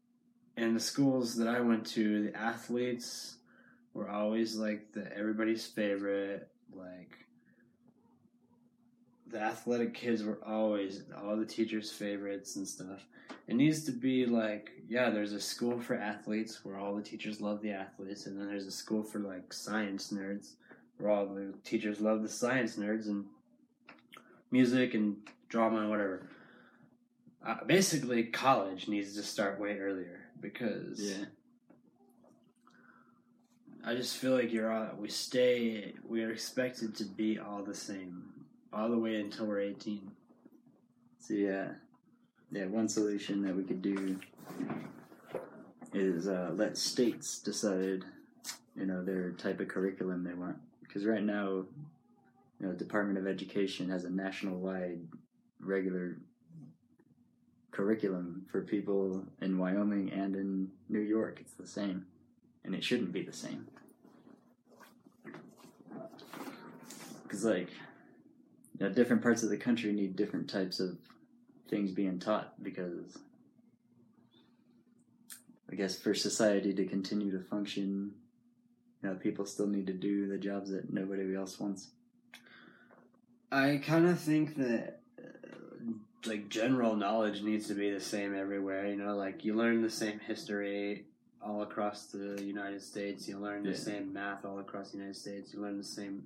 in 0.57 0.75
the 0.75 0.81
schools 0.81 1.37
that 1.37 1.47
I 1.47 1.61
went 1.61 1.87
to, 1.89 2.25
the 2.25 2.37
athletes 2.37 3.37
were 3.95 4.09
always 4.09 4.57
like 4.57 4.93
the 4.93 5.17
everybody's 5.17 5.67
favorite. 5.67 6.49
Like 6.73 7.27
the 9.31 9.41
athletic 9.41 9.95
kids 9.95 10.23
were 10.23 10.39
always 10.47 11.03
all 11.23 11.37
the 11.37 11.47
teachers' 11.47 11.91
favorites 11.91 12.57
and 12.57 12.67
stuff. 12.67 13.07
It 13.47 13.55
needs 13.55 13.85
to 13.85 13.93
be 13.93 14.27
like, 14.27 14.71
yeah, 14.89 15.11
there's 15.11 15.33
a 15.33 15.41
school 15.41 15.81
for 15.81 15.95
athletes 15.95 16.65
where 16.65 16.79
all 16.79 16.95
the 16.95 17.03
teachers 17.03 17.41
love 17.41 17.63
the 17.63 17.73
athletes, 17.73 18.27
and 18.27 18.39
then 18.39 18.49
there's 18.49 18.67
a 18.67 18.73
school 18.73 19.03
for 19.03 19.19
like 19.19 19.53
science 19.53 20.13
nerds 20.13 20.55
where 20.99 21.11
all 21.11 21.27
the 21.27 21.53
teachers 21.65 22.01
love 22.01 22.23
the 22.23 22.29
science 22.29 22.77
nerds 22.77 23.07
and 23.07 23.25
music 24.51 24.95
and 24.95 25.17
drama 25.49 25.79
and 25.79 25.91
whatever 25.91 26.23
uh, 27.47 27.57
basically 27.67 28.25
college 28.25 28.89
needs 28.89 29.15
to 29.15 29.23
start 29.23 29.59
way 29.59 29.79
earlier 29.79 30.21
because 30.41 31.01
yeah. 31.01 31.25
I 33.85 33.95
just 33.95 34.17
feel 34.17 34.33
like 34.33 34.53
you're 34.53 34.71
all 34.71 34.91
we 34.99 35.09
stay 35.09 35.95
we 36.07 36.23
are 36.23 36.31
expected 36.31 36.95
to 36.97 37.05
be 37.05 37.39
all 37.39 37.63
the 37.63 37.75
same 37.75 38.23
all 38.73 38.89
the 38.89 38.99
way 38.99 39.17
until 39.21 39.47
we're 39.47 39.61
18. 39.61 40.11
So 41.19 41.35
yeah, 41.35 41.69
yeah. 42.51 42.67
One 42.67 42.89
solution 42.89 43.43
that 43.43 43.55
we 43.57 43.65
could 43.65 43.83
do 43.83 44.19
is 45.93 46.29
uh, 46.29 46.51
let 46.55 46.79
states 46.79 47.39
decide, 47.39 48.05
you 48.77 48.87
know, 48.87 49.05
their 49.05 49.33
type 49.33 49.61
of 49.61 49.69
curriculum 49.69 50.25
they 50.25 50.35
want. 50.35 50.57
Because 50.83 51.05
right 51.05 51.23
now, 51.23 51.65
you 52.59 52.67
know, 52.67 52.73
Department 52.73 53.19
of 53.19 53.27
Education 53.27 53.91
has 53.91 54.05
a 54.05 54.11
national 54.11 54.59
wide 54.59 55.01
regular 55.61 56.19
curriculum 57.71 58.47
for 58.51 58.63
people 58.63 59.25
in 59.41 59.59
Wyoming 59.59 60.11
and 60.13 60.35
in 60.35 60.69
New 60.89 61.01
York. 61.01 61.39
It's 61.41 61.53
the 61.55 61.67
same. 61.67 62.07
and 62.65 62.75
it 62.75 62.85
shouldn't 62.85 63.13
be 63.13 63.23
the 63.23 63.33
same. 63.33 63.67
Because, 67.23 67.45
like, 67.45 67.69
you 68.81 68.89
know, 68.89 68.93
different 68.93 69.23
parts 69.23 69.43
of 69.43 69.51
the 69.51 69.59
country 69.59 69.93
need 69.93 70.17
different 70.17 70.49
types 70.49 70.81
of 70.81 70.97
things 71.69 71.93
being 71.93 72.19
taught 72.19 72.61
because 72.63 73.19
I 75.71 75.77
guess 75.77 75.97
for 75.99 76.15
society 76.15 76.73
to 76.75 76.87
continue 76.87 77.31
to 77.31 77.45
function, 77.45 78.13
you 79.03 79.09
know, 79.09 79.15
people 79.15 79.45
still 79.45 79.67
need 79.69 79.87
to 79.87 79.93
do 79.93 80.27
the 80.27 80.39
jobs 80.39 80.71
that 80.71 80.93
nobody 80.93 81.37
else 81.37 81.61
wants. 81.61 81.89
I 83.53 83.81
kind 83.85 84.07
of 84.09 84.19
think 84.19 84.57
that 84.57 85.01
uh, 85.23 85.29
like 86.25 86.49
general 86.49 86.97
knowledge 86.97 87.43
needs 87.43 87.69
to 87.69 87.75
be 87.75 87.91
the 87.91 88.01
same 88.01 88.35
everywhere. 88.35 88.87
You 88.87 88.97
know, 88.97 89.15
like 89.15 89.45
you 89.45 89.55
learn 89.55 89.83
the 89.83 89.91
same 89.91 90.21
history 90.21 91.05
all 91.43 91.63
across 91.63 92.07
the 92.07 92.43
United 92.43 92.83
States. 92.83 93.29
You 93.29 93.39
learn 93.39 93.63
the 93.63 93.71
Yeah. 93.71 93.77
same 93.77 94.13
math 94.13 94.45
all 94.45 94.59
across 94.59 94.91
the 94.93 94.99
United 94.99 95.17
States. 95.17 95.53
You 95.53 95.61
learn 95.61 95.79
the 95.79 95.85
same 95.85 96.25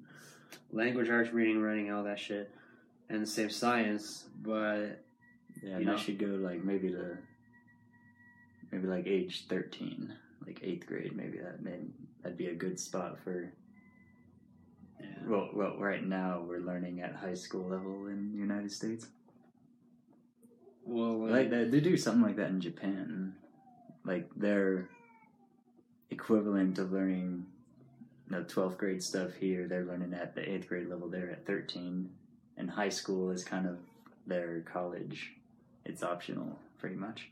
language, 0.73 1.09
arts, 1.09 1.33
reading, 1.33 1.61
writing, 1.63 1.93
all 1.93 2.05
that 2.05 2.19
shit, 2.19 2.51
and 3.09 3.23
the 3.23 3.27
same 3.27 3.51
science. 3.51 4.25
But 4.43 5.03
Yeah, 5.63 5.79
You 5.79 5.85
know? 5.87 5.95
I 5.95 5.97
should 5.97 6.19
go 6.19 6.27
like 6.27 6.65
maybe 6.65 6.91
to 6.91 7.17
maybe 8.71 8.87
like 8.87 9.07
age 9.07 9.47
thirteen, 9.49 10.13
like 10.47 10.61
eighth 10.63 10.87
grade. 10.87 11.15
Maybe 11.17 11.39
that 11.39 11.63
may 11.63 11.79
that'd 12.23 12.39
be 12.39 12.47
a 12.47 12.55
good 12.55 12.79
spot 12.81 13.19
for. 13.23 13.53
Well, 15.27 15.51
well, 15.55 15.77
right 15.79 16.05
now 16.05 16.43
we're 16.47 16.61
learning 16.61 17.01
at 17.01 17.15
high 17.15 17.35
school 17.35 17.69
level 17.69 18.07
in 18.07 18.33
the 18.33 18.39
United 18.39 18.73
States. 18.73 19.07
well, 20.85 21.29
Like 21.29 21.47
uh, 21.49 21.51
they, 21.51 21.65
they 21.65 21.81
do 21.81 21.97
something 21.97 22.23
like 22.23 22.37
that 22.37 22.51
in 22.51 22.61
Japan, 22.61 23.35
like 24.05 24.29
their 24.35 24.89
equivalent 26.11 26.79
of 26.79 26.93
learning, 26.93 27.47
know, 28.31 28.45
twelfth 28.45 28.79
grade 28.79 29.03
stuff 29.03 29.35
here. 29.35 29.67
They're 29.69 29.85
learning 29.85 30.15
at 30.15 30.35
the 30.35 30.49
eighth 30.49 30.69
grade 30.69 30.89
level. 30.89 31.09
They're 31.09 31.31
at 31.31 31.47
thirteen, 31.47 32.11
and 32.57 32.71
high 32.71 32.89
school 32.89 33.31
is 33.31 33.45
kind 33.45 33.67
of 33.67 33.79
their 34.27 34.61
college. 34.61 35.33
It's 35.85 36.03
optional, 36.03 36.59
pretty 36.79 36.97
much. 36.97 37.31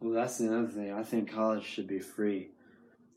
Well, 0.00 0.12
that's 0.12 0.38
the 0.38 0.56
other 0.56 0.68
thing. 0.68 0.92
I 0.92 1.02
think 1.02 1.32
college 1.32 1.64
should 1.64 1.86
be 1.86 2.00
free. 2.00 2.48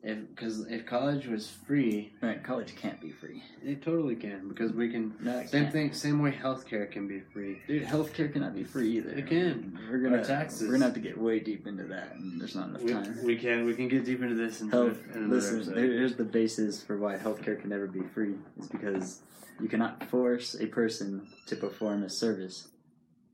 If 0.03 0.29
because 0.29 0.65
if 0.67 0.85
college 0.85 1.25
was 1.25 1.49
free, 1.49 2.13
Right, 2.21 2.41
college 2.43 2.75
can't 2.75 3.01
be 3.01 3.11
free. 3.11 3.43
it 3.63 3.81
totally 3.81 4.15
can 4.15 4.47
because 4.47 4.71
we 4.71 4.89
can. 4.89 5.15
No, 5.19 5.39
it 5.39 5.49
Same 5.49 5.63
can't. 5.63 5.73
thing. 5.73 5.93
Same 5.93 6.19
way 6.21 6.31
healthcare 6.31 6.89
can 6.89 7.07
be 7.07 7.19
free. 7.33 7.61
Dude, 7.67 7.83
healthcare 7.83 8.31
cannot 8.31 8.53
be 8.55 8.63
free 8.63 8.97
either. 8.97 9.09
It 9.09 9.27
can. 9.27 9.77
We're 9.89 9.97
gonna 9.97 10.17
Our 10.19 10.23
taxes. 10.23 10.61
We're 10.67 10.73
gonna 10.73 10.85
have 10.85 10.93
to 10.93 10.99
get 10.99 11.17
way 11.17 11.39
deep 11.39 11.65
into 11.65 11.83
that, 11.85 12.13
and 12.15 12.39
there's 12.39 12.55
not 12.55 12.69
enough 12.69 12.83
We, 12.83 12.93
time. 12.93 13.23
we 13.23 13.35
can 13.37 13.65
we 13.65 13.73
can 13.73 13.87
get 13.87 14.05
deep 14.05 14.21
into 14.21 14.35
this 14.35 14.61
in, 14.61 14.69
Health. 14.69 14.97
in 15.13 15.17
another 15.23 15.35
Listen, 15.35 15.55
episode. 15.57 15.75
there- 15.75 15.85
here's 15.91 16.15
the 16.15 16.25
basis 16.25 16.81
for 16.83 16.97
why 16.97 17.17
healthcare 17.17 17.59
can 17.59 17.69
never 17.71 17.87
be 17.87 18.01
free. 18.13 18.35
It's 18.57 18.67
because 18.67 19.21
you 19.59 19.67
cannot 19.67 20.03
force 20.09 20.55
a 20.59 20.67
person 20.67 21.27
to 21.47 21.55
perform 21.55 22.03
a 22.03 22.09
service 22.09 22.67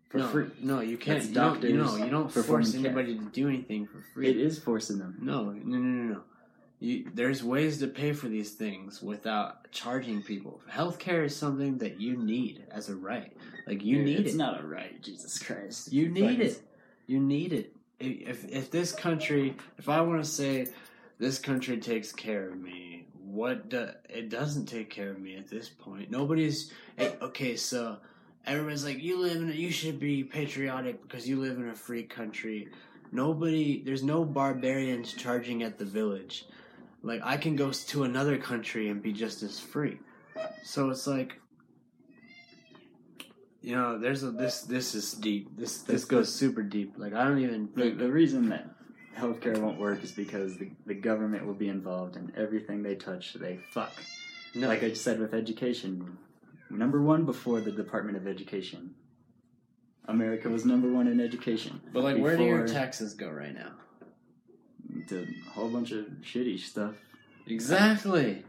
for 0.10 0.20
no, 0.20 0.28
free. 0.30 0.46
no, 0.62 0.80
you 0.80 0.98
can't. 0.98 1.18
That's 1.20 1.28
You 1.28 1.36
don't, 1.36 1.62
you 1.64 1.78
know, 1.78 1.98
you 1.98 2.10
don't 2.10 2.34
performing 2.34 2.66
force 2.68 2.72
care. 2.82 2.86
anybody 2.86 3.18
to 3.20 3.26
do 3.26 3.50
anything 3.50 3.86
for 3.86 4.02
free. 4.14 4.30
It 4.30 4.38
is 4.38 4.58
forcing 4.60 4.98
them. 4.98 5.18
No, 5.22 5.44
no, 5.52 5.52
no, 5.52 5.78
no, 5.78 6.14
no. 6.14 6.22
You, 6.84 7.10
there's 7.14 7.42
ways 7.42 7.80
to 7.80 7.88
pay 7.88 8.12
for 8.12 8.28
these 8.28 8.52
things 8.52 9.02
without 9.02 9.72
charging 9.72 10.22
people. 10.22 10.60
Healthcare 10.70 11.24
is 11.24 11.34
something 11.34 11.78
that 11.78 12.02
you 12.02 12.18
need 12.18 12.66
as 12.72 12.90
a 12.90 12.96
right. 12.96 13.32
Like 13.66 13.82
you 13.86 14.00
Dude, 14.00 14.06
need 14.06 14.20
it's 14.26 14.34
it. 14.34 14.38
not 14.38 14.62
a 14.62 14.68
right, 14.68 15.02
Jesus 15.02 15.40
Christ. 15.40 15.94
You 15.94 16.10
need 16.10 16.40
Fucking- 16.40 16.42
it. 16.42 16.62
You 17.08 17.20
need 17.22 17.54
it. 17.54 17.74
If 18.02 18.44
if 18.52 18.70
this 18.70 18.92
country, 18.92 19.56
if 19.78 19.88
I 19.88 20.02
want 20.02 20.22
to 20.26 20.30
say 20.30 20.68
this 21.20 21.40
country 21.40 21.78
takes 21.78 22.12
care 22.12 22.50
of 22.50 22.58
me, 22.60 23.08
what 23.24 23.70
do, 23.70 23.88
it 24.10 24.28
doesn't 24.30 24.66
take 24.66 24.90
care 24.90 25.12
of 25.12 25.20
me 25.22 25.38
at 25.38 25.48
this 25.48 25.70
point. 25.70 26.12
Nobody's 26.12 26.74
eh, 26.98 27.12
okay. 27.22 27.56
So 27.56 28.00
everyone's 28.46 28.84
like, 28.84 29.02
you 29.02 29.22
live 29.22 29.38
in, 29.38 29.50
a, 29.50 29.54
you 29.54 29.72
should 29.72 30.02
be 30.02 30.26
patriotic 30.26 31.02
because 31.02 31.30
you 31.30 31.40
live 31.40 31.56
in 31.58 31.70
a 31.70 31.76
free 31.76 32.04
country. 32.04 32.68
Nobody, 33.14 33.82
there's 33.86 34.04
no 34.04 34.26
barbarians 34.26 35.14
charging 35.14 35.64
at 35.64 35.78
the 35.78 35.86
village. 35.86 36.46
Like 37.04 37.22
I 37.24 37.38
can 37.38 37.56
go 37.56 37.72
to 37.72 38.04
another 38.04 38.38
country 38.38 38.90
and 38.90 39.02
be 39.02 39.12
just 39.12 39.44
as 39.44 39.60
free. 39.60 40.00
So 40.64 40.90
it's 40.90 41.06
like 41.06 41.40
you 43.62 43.76
know, 43.76 43.98
there's 43.98 44.24
a 44.24 44.32
this 44.32 44.62
this 44.62 44.96
is 44.96 45.14
deep. 45.14 45.56
This 45.56 45.80
this 45.82 46.06
goes 46.06 46.34
super 46.34 46.64
deep. 46.64 46.96
Like 46.98 47.14
I 47.14 47.24
don't 47.26 47.40
even 47.40 47.70
The, 47.76 47.92
the 47.92 48.12
reason 48.12 48.50
that 48.50 48.68
healthcare 49.18 49.58
won't 49.58 49.80
work 49.80 50.04
is 50.04 50.12
because 50.12 50.58
the, 50.58 50.72
the 50.86 50.96
government 50.96 51.46
will 51.46 51.54
be 51.54 51.70
involved 51.70 52.16
in 52.16 52.32
everything 52.36 52.82
they 52.84 52.96
touch. 52.96 53.34
They 53.34 53.60
fuck. 53.72 53.94
no, 54.56 54.68
Like 54.68 54.84
I 54.84 54.90
just 54.90 55.04
said 55.04 55.20
with 55.20 55.34
education, 55.34 56.18
number 56.70 57.02
one 57.02 57.26
before 57.26 57.62
the 57.62 57.72
Department 57.72 58.18
of 58.18 58.28
Education. 58.28 58.96
America 60.10 60.50
was 60.50 60.66
number 60.66 60.92
one 60.92 61.08
in 61.08 61.22
education. 61.22 61.80
but 61.94 62.04
like 62.04 62.18
where 62.18 62.36
do 62.36 62.44
your 62.44 62.68
taxes 62.68 63.14
go 63.14 63.30
right 63.30 63.54
now? 63.54 63.72
To 65.10 65.28
a 65.48 65.50
whole 65.52 65.70
bunch 65.70 65.92
of 65.92 66.06
shitty 66.22 66.60
stuff. 66.60 66.96
Exactly. 67.48 68.44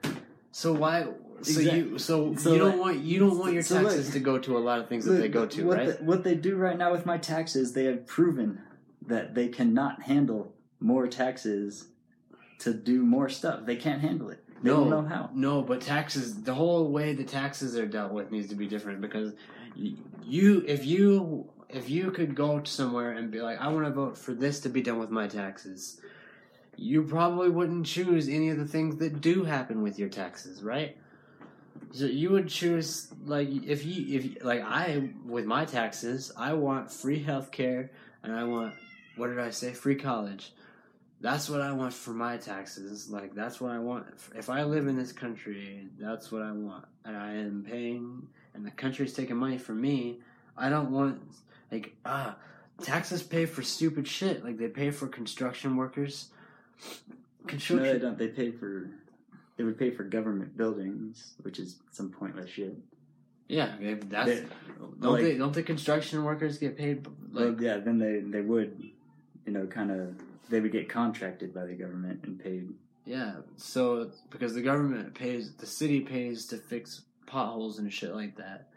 So 0.52 0.72
why? 0.72 1.06
So 1.42 1.60
Exact- 1.60 1.76
you 1.76 1.98
so, 1.98 2.34
so 2.36 2.52
you 2.52 2.58
don't 2.58 2.70
like- 2.72 2.80
want 2.80 2.98
you 3.00 3.18
don't 3.18 3.38
want 3.38 3.52
your 3.54 3.62
so 3.62 3.82
taxes 3.82 4.10
to 4.10 4.20
go 4.20 4.38
to 4.38 4.56
a 4.56 4.60
lot 4.60 4.78
of 4.78 4.88
things 4.88 5.04
that 5.04 5.14
they 5.14 5.28
go 5.28 5.46
to, 5.46 5.66
what 5.66 5.76
right? 5.78 5.98
The, 5.98 6.04
what 6.04 6.24
they 6.24 6.34
do 6.36 6.56
right 6.56 6.78
now 6.78 6.92
with 6.92 7.04
my 7.06 7.18
taxes, 7.18 7.72
they 7.72 7.84
have 7.84 8.06
proven 8.06 8.60
that 9.06 9.34
they 9.34 9.48
cannot 9.48 10.02
handle 10.02 10.54
more 10.80 11.06
taxes 11.08 11.88
to 12.60 12.72
do 12.72 13.04
more 13.04 13.28
stuff. 13.28 13.66
They 13.66 13.76
can't 13.76 14.00
handle 14.00 14.30
it. 14.30 14.42
They 14.62 14.70
No. 14.70 14.76
don't 14.78 14.90
know 14.90 15.02
how. 15.02 15.30
No, 15.34 15.60
but 15.60 15.80
taxes, 15.82 16.42
the 16.44 16.54
whole 16.54 16.90
way 16.90 17.12
the 17.12 17.24
taxes 17.24 17.76
are 17.76 17.84
dealt 17.86 18.12
with 18.12 18.30
needs 18.30 18.48
to 18.48 18.54
be 18.54 18.66
different 18.66 19.00
because 19.02 19.32
you, 20.24 20.64
if 20.66 20.86
you, 20.86 21.50
if 21.68 21.90
you 21.90 22.10
could 22.12 22.34
go 22.34 22.62
somewhere 22.64 23.10
and 23.12 23.30
be 23.30 23.42
like, 23.42 23.60
I 23.60 23.68
want 23.68 23.84
to 23.84 23.90
vote 23.90 24.16
for 24.16 24.32
this 24.32 24.60
to 24.60 24.68
be 24.70 24.80
done 24.80 24.98
with 24.98 25.10
my 25.10 25.26
taxes, 25.26 26.00
you 26.76 27.02
probably 27.02 27.50
wouldn't 27.50 27.86
choose 27.86 28.28
any 28.28 28.50
of 28.50 28.58
the 28.58 28.66
things 28.66 28.96
that 28.96 29.20
do 29.20 29.44
happen 29.44 29.82
with 29.82 29.98
your 29.98 30.08
taxes, 30.08 30.62
right? 30.62 30.96
So 31.92 32.06
you 32.06 32.30
would 32.30 32.48
choose 32.48 33.08
like 33.24 33.48
if 33.48 33.84
you 33.84 34.18
if 34.18 34.44
like 34.44 34.62
I 34.62 35.10
with 35.26 35.44
my 35.44 35.64
taxes, 35.64 36.32
I 36.36 36.54
want 36.54 36.90
free 36.90 37.22
health 37.22 37.50
care 37.50 37.90
and 38.22 38.32
I 38.32 38.44
want 38.44 38.74
what 39.16 39.28
did 39.28 39.38
I 39.38 39.50
say? 39.50 39.72
Free 39.72 39.94
college. 39.96 40.52
That's 41.20 41.48
what 41.48 41.60
I 41.60 41.72
want 41.72 41.94
for 41.94 42.10
my 42.10 42.36
taxes. 42.36 43.10
Like 43.10 43.34
that's 43.34 43.60
what 43.60 43.70
I 43.70 43.78
want. 43.78 44.06
If 44.34 44.50
I 44.50 44.64
live 44.64 44.88
in 44.88 44.96
this 44.96 45.12
country, 45.12 45.88
that's 45.98 46.32
what 46.32 46.42
I 46.42 46.52
want. 46.52 46.84
And 47.04 47.16
I 47.16 47.34
am 47.34 47.64
paying, 47.68 48.26
and 48.54 48.66
the 48.66 48.70
country's 48.70 49.14
taking 49.14 49.36
money 49.36 49.58
from 49.58 49.80
me. 49.80 50.20
I 50.56 50.68
don't 50.68 50.90
want 50.90 51.22
like 51.70 51.94
ah 52.04 52.36
taxes 52.82 53.22
pay 53.22 53.46
for 53.46 53.62
stupid 53.62 54.06
shit. 54.06 54.44
Like 54.44 54.58
they 54.58 54.68
pay 54.68 54.90
for 54.90 55.06
construction 55.06 55.76
workers. 55.76 56.30
No, 57.76 57.82
they 57.92 57.98
don't. 57.98 58.18
They 58.18 58.28
pay 58.28 58.50
for. 58.50 58.90
They 59.56 59.64
would 59.64 59.78
pay 59.78 59.90
for 59.90 60.02
government 60.02 60.56
buildings, 60.56 61.34
which 61.42 61.58
is 61.58 61.76
some 61.92 62.10
pointless 62.10 62.50
shit. 62.50 62.76
yeah, 63.48 63.76
they- 63.78 63.94
that's 63.94 64.28
They- 64.30 64.46
don't 64.78 65.00
like- 65.12 65.22
they 65.22 65.36
don't 65.36 65.52
the 65.52 65.62
construction 65.62 66.24
workers 66.24 66.58
get 66.58 66.76
paid 66.76 67.06
Well, 67.32 67.60
yeah, 67.60 67.76
then 67.78 67.98
they 67.98 68.20
they 68.20 68.40
would, 68.40 68.82
you 69.46 69.52
know, 69.52 69.66
kind 69.66 69.90
of 69.90 70.16
they 70.48 70.60
would 70.60 70.72
get 70.72 70.88
contracted 70.88 71.52
by 71.54 71.66
the 71.66 71.74
government 71.74 72.24
and 72.24 72.38
paid. 72.38 72.72
Yeah, 73.04 73.42
so 73.56 74.10
because 74.30 74.54
the 74.54 74.62
government 74.62 75.14
pays, 75.14 75.52
the 75.54 75.66
city 75.66 76.00
pays 76.00 76.46
to 76.46 76.56
fix 76.56 77.02
potholes 77.26 77.78
and 77.78 77.92
shit 77.92 78.14
like 78.14 78.36
that. 78.36 78.70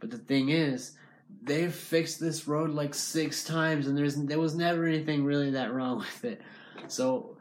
But 0.00 0.10
the 0.10 0.18
thing 0.18 0.48
is, 0.48 0.96
they've 1.42 1.72
fixed 1.72 2.18
this 2.18 2.48
road 2.48 2.70
like 2.70 2.94
six 2.94 3.44
times, 3.44 3.86
and 3.86 3.96
there's 3.96 4.16
there 4.16 4.40
was 4.40 4.54
never 4.56 4.86
anything 4.86 5.22
really 5.24 5.50
that 5.50 5.72
wrong 5.72 5.98
with 6.06 6.24
it. 6.24 6.40
So 6.88 7.33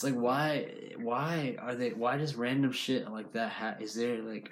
it's 0.00 0.04
like, 0.06 0.14
why, 0.14 0.66
why 0.96 1.56
are 1.60 1.74
they? 1.74 1.90
Why 1.90 2.16
does 2.16 2.34
random 2.34 2.72
shit 2.72 3.10
like 3.12 3.34
that? 3.34 3.52
Ha- 3.52 3.74
is 3.80 3.92
there 3.92 4.22
like 4.22 4.50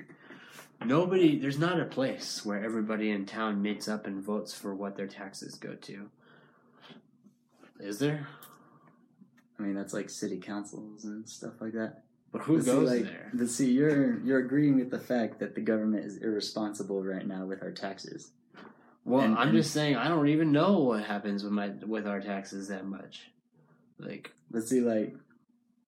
nobody? 0.84 1.38
There's 1.38 1.58
not 1.58 1.80
a 1.80 1.86
place 1.86 2.44
where 2.44 2.62
everybody 2.62 3.10
in 3.12 3.24
town 3.24 3.62
meets 3.62 3.88
up 3.88 4.06
and 4.06 4.22
votes 4.22 4.52
for 4.52 4.74
what 4.74 4.94
their 4.98 5.06
taxes 5.06 5.54
go 5.54 5.72
to. 5.74 6.10
Is 7.80 7.98
there? 7.98 8.26
I 9.58 9.62
mean, 9.62 9.74
that's 9.74 9.94
like 9.94 10.10
city 10.10 10.36
councils 10.36 11.04
and 11.04 11.26
stuff 11.26 11.54
like 11.62 11.72
that. 11.72 12.02
But 12.30 12.42
who 12.42 12.56
But 12.58 12.64
see, 12.66 12.70
goes 12.70 12.90
like, 12.90 13.02
there? 13.04 13.30
but 13.32 13.48
see, 13.48 13.70
you're 13.70 14.18
you're 14.18 14.40
agreeing 14.40 14.76
with 14.76 14.90
the 14.90 14.98
fact 14.98 15.38
that 15.38 15.54
the 15.54 15.62
government 15.62 16.04
is 16.04 16.18
irresponsible 16.18 17.02
right 17.02 17.26
now 17.26 17.46
with 17.46 17.62
our 17.62 17.72
taxes. 17.72 18.32
Well, 19.06 19.22
And- 19.24 19.34
I'm 19.38 19.48
and- 19.48 19.56
just 19.56 19.70
saying 19.72 19.96
I 19.96 20.08
don't 20.08 20.28
even 20.28 20.52
know 20.52 20.80
what 20.80 21.04
happens 21.04 21.42
with 21.42 21.52
my 21.54 21.68
with 21.86 22.06
our 22.06 22.20
taxes 22.20 22.68
that 22.68 22.84
much. 22.84 23.30
Like, 23.98 24.30
let's 24.52 24.68
see, 24.68 24.82
like 24.82 25.16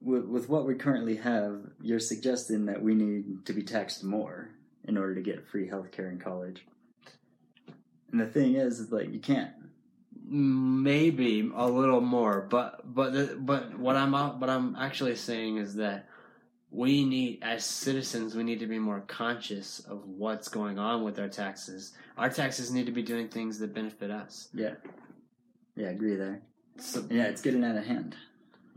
with, 0.03 0.25
with 0.25 0.49
what 0.49 0.67
we 0.67 0.75
currently 0.75 1.17
have, 1.17 1.61
you're 1.81 1.99
suggesting 2.01 2.67
that 2.67 2.83
we 2.83 2.95
need 2.95 3.45
to 3.47 3.53
be 3.53 3.63
taxed 3.63 4.03
more 4.05 4.51
in 4.87 4.97
order 4.97 5.15
to 5.15 5.21
get 5.21 5.47
free 5.49 5.69
healthcare 5.69 6.11
in 6.11 6.19
college. 6.19 6.65
And 8.11 8.21
the 8.21 8.27
thing 8.27 8.55
is, 8.55 8.81
is 8.81 8.91
like 8.91 9.13
you 9.13 9.21
can't. 9.21 9.51
maybe 10.27 11.51
a 11.55 11.67
little 11.69 12.01
more, 12.01 12.47
but 12.51 12.81
but 12.95 13.13
the, 13.13 13.37
but 13.39 13.79
what 13.79 13.97
I'm 13.97 14.13
what 14.13 14.49
I'm 14.51 14.75
actually 14.77 15.17
saying 15.17 15.59
is 15.59 15.75
that 15.77 16.07
we 16.73 17.05
need 17.05 17.41
as 17.43 17.65
citizens 17.65 18.35
we 18.37 18.45
need 18.45 18.61
to 18.61 18.67
be 18.67 18.79
more 18.79 19.01
conscious 19.01 19.81
of 19.81 20.07
what's 20.07 20.49
going 20.49 20.79
on 20.79 21.03
with 21.03 21.19
our 21.19 21.29
taxes. 21.29 21.93
Our 22.17 22.31
taxes 22.31 22.71
need 22.73 22.87
to 22.87 22.93
be 22.93 23.03
doing 23.03 23.29
things 23.29 23.59
that 23.59 23.75
benefit 23.75 24.11
us. 24.11 24.49
Yeah. 24.55 24.75
Yeah, 25.77 25.89
I 25.89 25.91
agree 25.91 26.17
there. 26.17 26.43
So, 26.79 27.05
Yeah, 27.11 27.25
it's 27.25 27.43
getting 27.43 27.65
out 27.65 27.77
of 27.77 27.85
hand. 27.87 28.17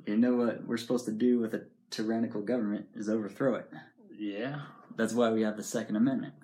You 0.05 0.17
know 0.17 0.35
what 0.35 0.65
we're 0.65 0.77
supposed 0.77 1.05
to 1.05 1.11
do 1.11 1.39
with 1.39 1.53
a 1.53 1.63
tyrannical 1.89 2.41
government 2.41 2.87
is 2.95 3.09
overthrow 3.09 3.55
it. 3.55 3.69
yeah. 4.17 4.61
That's 4.95 5.13
why 5.13 5.31
we 5.31 5.41
have 5.41 5.57
the 5.57 5.63
Second 5.63 5.95
Amendment. 5.95 6.35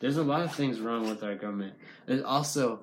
There's 0.00 0.16
a 0.16 0.24
lot 0.24 0.42
of 0.42 0.52
things 0.54 0.80
wrong 0.80 1.08
with 1.08 1.22
our 1.22 1.36
government. 1.36 1.74
There's 2.06 2.22
also, 2.24 2.80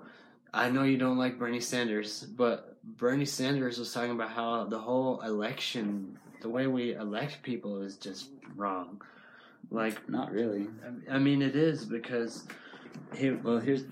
I 0.54 0.70
know 0.70 0.84
you 0.84 0.98
don't 0.98 1.18
like 1.18 1.38
Bernie 1.38 1.60
Sanders, 1.60 2.24
but 2.24 2.78
Bernie 2.84 3.26
Sanders 3.26 3.78
was 3.78 3.92
talking 3.92 4.12
about 4.12 4.30
how 4.30 4.64
the 4.64 4.80
whole 4.80 5.20
election, 5.22 6.18
the 6.42 6.48
way 6.48 6.68
we 6.68 6.94
elect 6.96 7.42
people, 7.44 7.82
is 7.82 7.98
just 7.98 8.30
wrong. 8.56 9.02
Like, 9.72 10.08
Not 10.10 10.32
really. 10.32 10.68
I 11.12 11.20
mean, 11.20 11.42
it 11.42 11.58
is 11.58 11.84
because 11.84 12.48
he, 13.14 13.32
Well, 13.32 13.60
here's 13.60 13.84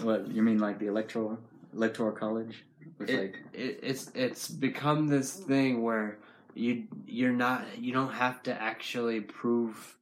what 0.00 0.28
you 0.28 0.42
mean, 0.42 0.58
like 0.58 0.78
the 0.78 0.86
electoral 0.86 1.38
electoral 1.74 2.12
college. 2.12 2.64
It's 3.00 3.10
it, 3.10 3.20
like 3.20 3.38
it, 3.52 3.80
it's 3.82 4.10
it's 4.14 4.48
become 4.48 5.08
this 5.08 5.34
thing 5.34 5.82
where 5.82 6.18
you 6.54 6.84
you're 7.06 7.32
not 7.32 7.78
you 7.78 7.92
don't 7.92 8.12
have 8.12 8.42
to 8.44 8.62
actually 8.62 9.20
prove 9.20 9.96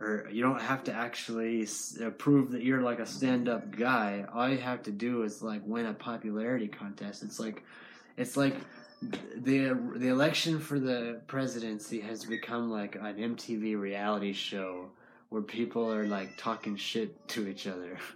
or 0.00 0.28
you 0.30 0.42
don't 0.42 0.60
have 0.60 0.84
to 0.84 0.92
actually 0.92 1.66
uh, 2.04 2.10
prove 2.10 2.50
that 2.50 2.62
you're 2.62 2.82
like 2.82 2.98
a 2.98 3.06
stand-up 3.06 3.70
guy. 3.76 4.26
All 4.32 4.48
you 4.48 4.58
have 4.58 4.82
to 4.84 4.90
do 4.90 5.22
is 5.22 5.42
like 5.42 5.62
win 5.64 5.86
a 5.86 5.94
popularity 5.94 6.68
contest. 6.68 7.22
It's 7.22 7.38
like 7.38 7.62
it's 8.16 8.36
like 8.36 8.56
the 9.02 9.78
the 9.96 10.08
election 10.08 10.58
for 10.58 10.78
the 10.78 11.20
presidency 11.26 12.00
has 12.00 12.24
become 12.24 12.70
like 12.70 12.96
an 12.96 13.16
MTV 13.36 13.78
reality 13.78 14.32
show 14.32 14.90
where 15.28 15.42
people 15.42 15.92
are 15.92 16.06
like 16.06 16.36
talking 16.36 16.76
shit 16.76 17.26
to 17.28 17.48
each 17.48 17.66
other. 17.66 17.98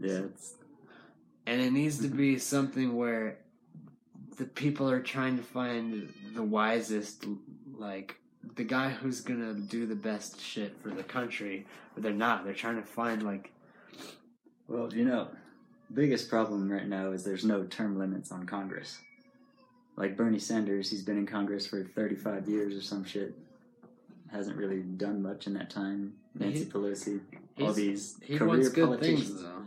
Yeah, 0.00 0.20
it's 0.20 0.54
and 1.46 1.60
it 1.60 1.72
needs 1.72 2.00
to 2.00 2.08
be 2.08 2.38
something 2.38 2.96
where 2.96 3.38
the 4.38 4.44
people 4.44 4.90
are 4.90 5.00
trying 5.00 5.36
to 5.36 5.42
find 5.42 6.12
the 6.34 6.42
wisest 6.42 7.26
like 7.76 8.16
the 8.56 8.64
guy 8.64 8.90
who's 8.90 9.20
gonna 9.20 9.54
do 9.54 9.86
the 9.86 9.94
best 9.94 10.40
shit 10.40 10.76
for 10.82 10.90
the 10.90 11.02
country 11.02 11.66
but 11.94 12.02
they're 12.02 12.12
not 12.12 12.44
they're 12.44 12.54
trying 12.54 12.76
to 12.76 12.82
find 12.82 13.22
like 13.22 13.50
well, 14.68 14.92
you 14.92 15.04
know, 15.04 15.28
biggest 15.92 16.30
problem 16.30 16.70
right 16.70 16.86
now 16.88 17.10
is 17.10 17.24
there's 17.24 17.44
no 17.44 17.64
term 17.64 17.98
limits 17.98 18.32
on 18.32 18.46
Congress. 18.46 18.98
Like 19.96 20.16
Bernie 20.16 20.38
Sanders, 20.38 20.88
he's 20.90 21.02
been 21.02 21.18
in 21.18 21.26
Congress 21.26 21.66
for 21.66 21.84
35 21.84 22.48
years 22.48 22.74
or 22.74 22.80
some 22.80 23.04
shit. 23.04 23.34
Hasn't 24.30 24.56
really 24.56 24.80
done 24.80 25.20
much 25.20 25.46
in 25.46 25.52
that 25.54 25.68
time. 25.68 26.14
Nancy 26.34 26.60
He- 26.60 26.64
Pelosi, 26.64 27.20
all 27.60 27.74
these 27.74 28.16
he 28.22 28.38
career 28.38 28.48
wants 28.48 28.68
good 28.70 28.86
politicians. 28.86 29.28
things 29.28 29.42
though 29.42 29.62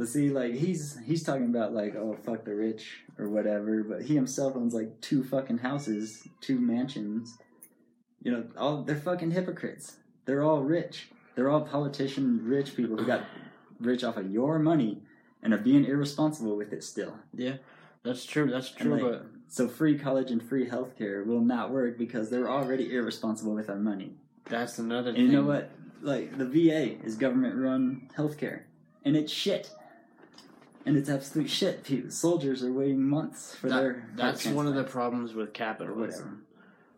But 0.00 0.08
see, 0.08 0.30
like 0.30 0.54
he's 0.54 0.98
he's 1.04 1.22
talking 1.22 1.44
about 1.44 1.74
like 1.74 1.94
oh 1.94 2.16
fuck 2.24 2.46
the 2.46 2.54
rich 2.54 3.02
or 3.18 3.28
whatever, 3.28 3.84
but 3.84 4.00
he 4.00 4.14
himself 4.14 4.56
owns 4.56 4.72
like 4.72 4.98
two 5.02 5.22
fucking 5.22 5.58
houses, 5.58 6.26
two 6.40 6.58
mansions. 6.58 7.36
You 8.22 8.32
know, 8.32 8.44
all 8.56 8.82
they're 8.82 8.96
fucking 8.96 9.30
hypocrites. 9.30 9.98
They're 10.24 10.42
all 10.42 10.62
rich. 10.62 11.10
They're 11.34 11.50
all 11.50 11.60
politician 11.60 12.40
rich 12.42 12.74
people 12.76 12.96
who 12.96 13.04
got 13.04 13.24
rich 13.78 14.02
off 14.02 14.16
of 14.16 14.30
your 14.30 14.58
money 14.58 15.02
and 15.42 15.52
are 15.52 15.58
being 15.58 15.84
irresponsible 15.84 16.56
with 16.56 16.72
it 16.72 16.82
still. 16.82 17.18
Yeah, 17.34 17.56
that's 18.02 18.24
true 18.24 18.50
that's 18.50 18.70
true 18.70 18.94
like, 18.94 19.02
but 19.02 19.26
so 19.48 19.68
free 19.68 19.98
college 19.98 20.30
and 20.30 20.42
free 20.42 20.66
healthcare 20.66 21.26
will 21.26 21.42
not 21.42 21.72
work 21.72 21.98
because 21.98 22.30
they're 22.30 22.48
already 22.48 22.90
irresponsible 22.94 23.52
with 23.52 23.68
our 23.68 23.76
money. 23.76 24.14
that's 24.46 24.78
another 24.78 25.10
And 25.10 25.18
thing 25.18 25.26
you 25.26 25.32
know 25.32 25.42
what? 25.42 25.68
Like 26.00 26.38
the 26.38 26.46
VA 26.46 27.04
is 27.04 27.16
government 27.16 27.56
run 27.56 28.08
healthcare, 28.16 28.62
and 29.04 29.14
it's 29.14 29.30
shit. 29.30 29.70
And 30.86 30.96
it's 30.96 31.10
absolute 31.10 31.50
shit. 31.50 31.84
People, 31.84 32.10
soldiers 32.10 32.64
are 32.64 32.72
waiting 32.72 33.02
months 33.02 33.54
for 33.54 33.68
That- 33.68 33.80
their. 33.80 34.08
that's 34.16 34.46
one 34.46 34.66
of 34.66 34.74
the 34.74 34.84
problems 34.84 35.34
with 35.34 35.52
capitalism. 35.52 36.46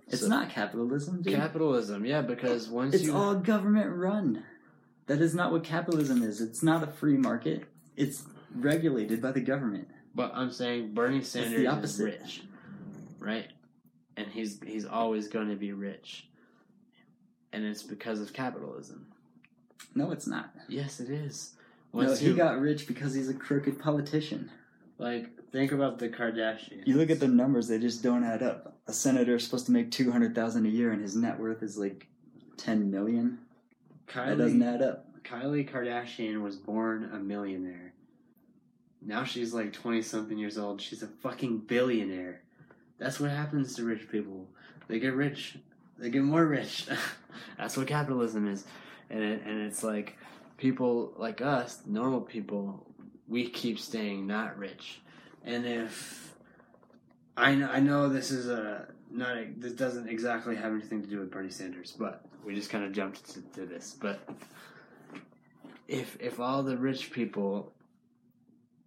It's 0.07 0.23
So- 0.23 0.29
not 0.29 0.51
capitalism, 0.51 1.23
dude. 1.23 1.35
capitalism 1.35 2.05
yeah 2.05 2.23
because 2.23 2.69
once 2.69 2.95
it's 2.95 3.05
you 3.05 3.15
all 3.15 3.35
government 3.37 3.91
run. 3.91 4.45
That 5.07 5.21
is 5.21 5.35
not 5.35 5.51
what 5.53 5.65
capitalism 5.65 6.23
is. 6.23 6.41
It's 6.41 6.63
not 6.63 6.83
a 6.83 6.87
free 6.87 7.17
market. 7.17 7.65
It's 7.97 8.25
regulated 8.55 9.21
by 9.21 9.33
the 9.33 9.41
government. 9.41 9.89
But 10.15 10.33
I'm 10.35 10.53
saying 10.53 10.93
Bernie 10.95 11.23
Sanders 11.23 11.99
is 11.99 12.01
rich, 12.01 12.45
right? 13.19 13.51
And 14.17 14.29
he's 14.29 14.61
he's 14.63 14.85
always 14.85 15.29
going 15.29 15.49
to 15.49 15.57
be 15.57 15.73
rich, 15.73 16.29
and 17.53 17.65
it's 17.65 17.83
because 17.83 18.21
of 18.21 18.33
capitalism. 18.33 19.07
No, 19.95 20.11
it's 20.11 20.27
not. 20.27 20.55
Yes, 20.69 21.01
it 21.01 21.09
is. 21.11 21.55
No, 21.93 22.15
he 22.15 22.33
got 22.35 22.61
rich 22.61 22.87
because 22.87 23.15
he's 23.15 23.29
a 23.29 23.35
crooked 23.35 23.79
politician. 23.79 24.51
like 24.99 25.29
think 25.51 25.73
about 25.73 25.99
the 25.99 26.09
Kardashians. 26.09 26.87
You 26.87 26.97
look 26.97 27.11
at 27.11 27.21
the 27.21 27.29
numbers; 27.29 27.69
they 27.69 27.79
just 27.79 28.03
don't 28.03 28.25
add 28.25 28.43
up. 28.43 28.79
A 28.87 28.93
senator 28.93 29.37
is 29.37 29.45
supposed 29.45 29.67
to 29.67 29.73
make 29.73 29.91
two 29.91 30.11
hundred 30.11 30.35
thousand 30.35 30.67
a 30.67 30.71
year, 30.71 30.93
and 30.93 31.03
his 31.03 31.15
net 31.17 31.39
worth 31.39 31.63
is 31.63 31.77
like 31.77 32.07
ten 32.57 32.91
million. 32.91 33.39
That 34.15 34.39
doesn't 34.39 34.61
Kylie. 34.61 34.75
add 34.75 34.83
up. 34.83 35.23
Kylie 35.23 35.71
Kardashian 35.71 36.43
was 36.43 36.57
born 36.57 37.11
a 37.13 37.19
millionaire. 37.19 37.93
Now 39.01 39.25
she's 39.25 39.53
like 39.53 39.73
twenty 39.73 40.03
something 40.03 40.39
years 40.39 40.59
old. 40.59 40.81
She's 40.81 41.03
a 41.03 41.09
fucking 41.09 41.59
billionaire. 41.61 42.43
That's 42.99 43.19
what 43.21 43.31
happens 43.31 43.75
to 43.77 43.85
rich 43.85 44.09
people. 44.11 44.49
They 44.89 44.99
get 44.99 45.15
rich. 45.15 45.59
They 45.99 46.11
get 46.11 46.23
more 46.23 46.47
rich. 46.47 46.87
That's 47.59 47.77
what 47.77 47.87
capitalism 47.87 48.49
is, 48.49 48.65
and 49.11 49.23
it, 49.23 49.43
and 49.45 49.61
it's 49.61 49.83
like 49.83 50.17
people 50.63 51.13
like 51.17 51.41
us, 51.41 51.81
normal 51.87 52.21
people, 52.21 52.87
we 53.27 53.49
keep 53.49 53.81
staying 53.81 54.29
not 54.29 54.57
rich. 54.57 55.01
And 55.45 55.67
if 55.67 56.37
I 57.37 57.57
know, 57.57 57.69
I 57.69 57.81
know 57.81 58.09
this 58.09 58.31
is 58.31 58.49
a 58.49 58.87
not 59.11 59.37
a, 59.37 59.49
this 59.57 59.73
doesn't 59.73 60.09
exactly 60.09 60.55
have 60.55 60.73
anything 60.73 61.03
to 61.03 61.09
do 61.09 61.19
with 61.19 61.33
Bernie 61.33 61.51
Sanders, 61.51 61.91
but 61.99 62.25
we 62.45 62.55
just 62.55 62.71
kind 62.71 62.85
of 62.85 62.93
jumped 62.93 63.29
to, 63.35 63.41
to 63.55 63.67
this. 63.67 63.97
But 64.01 64.21
if 65.89 66.17
if 66.21 66.39
all 66.39 66.63
the 66.63 66.77
rich 66.77 67.11
people 67.11 67.73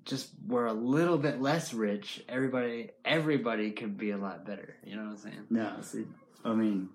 just 0.06 0.30
were 0.48 0.68
a 0.68 0.74
little 0.74 1.18
bit 1.18 1.42
less 1.42 1.74
rich, 1.74 2.24
everybody 2.30 2.92
everybody 3.04 3.72
could 3.72 3.98
be 3.98 4.12
a 4.12 4.18
lot 4.18 4.46
better. 4.46 4.78
You 4.86 4.96
know 4.96 5.04
what 5.04 5.12
I'm 5.12 5.18
saying? 5.18 5.48
No, 5.50 5.76
see, 5.82 6.06
I 6.46 6.54
mean, 6.54 6.88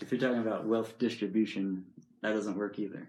if 0.00 0.12
you're 0.12 0.20
talking 0.20 0.42
about 0.42 0.64
wealth 0.64 0.96
distribution, 0.96 1.86
that 2.22 2.34
doesn't 2.34 2.56
work 2.56 2.78
either. 2.78 3.08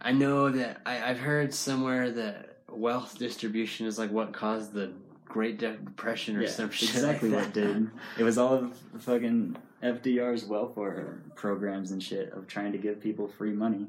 I 0.00 0.12
know 0.12 0.50
that 0.50 0.80
I, 0.86 1.10
I've 1.10 1.18
heard 1.18 1.52
somewhere 1.52 2.10
that 2.12 2.58
wealth 2.68 3.18
distribution 3.18 3.86
is 3.86 3.98
like 3.98 4.10
what 4.10 4.32
caused 4.32 4.72
the 4.72 4.92
Great 5.26 5.58
Depression 5.58 6.36
or 6.36 6.42
yeah, 6.42 6.50
some 6.50 6.70
shit. 6.70 6.90
exactly 6.90 7.28
like 7.28 7.44
what 7.44 7.54
did. 7.54 7.90
It 8.18 8.24
was 8.24 8.38
all 8.38 8.54
of 8.54 8.78
fucking 9.00 9.56
FDR's 9.82 10.44
welfare 10.44 11.22
programs 11.34 11.90
and 11.90 12.02
shit 12.02 12.32
of 12.32 12.46
trying 12.46 12.72
to 12.72 12.78
give 12.78 13.00
people 13.00 13.28
free 13.28 13.52
money. 13.52 13.86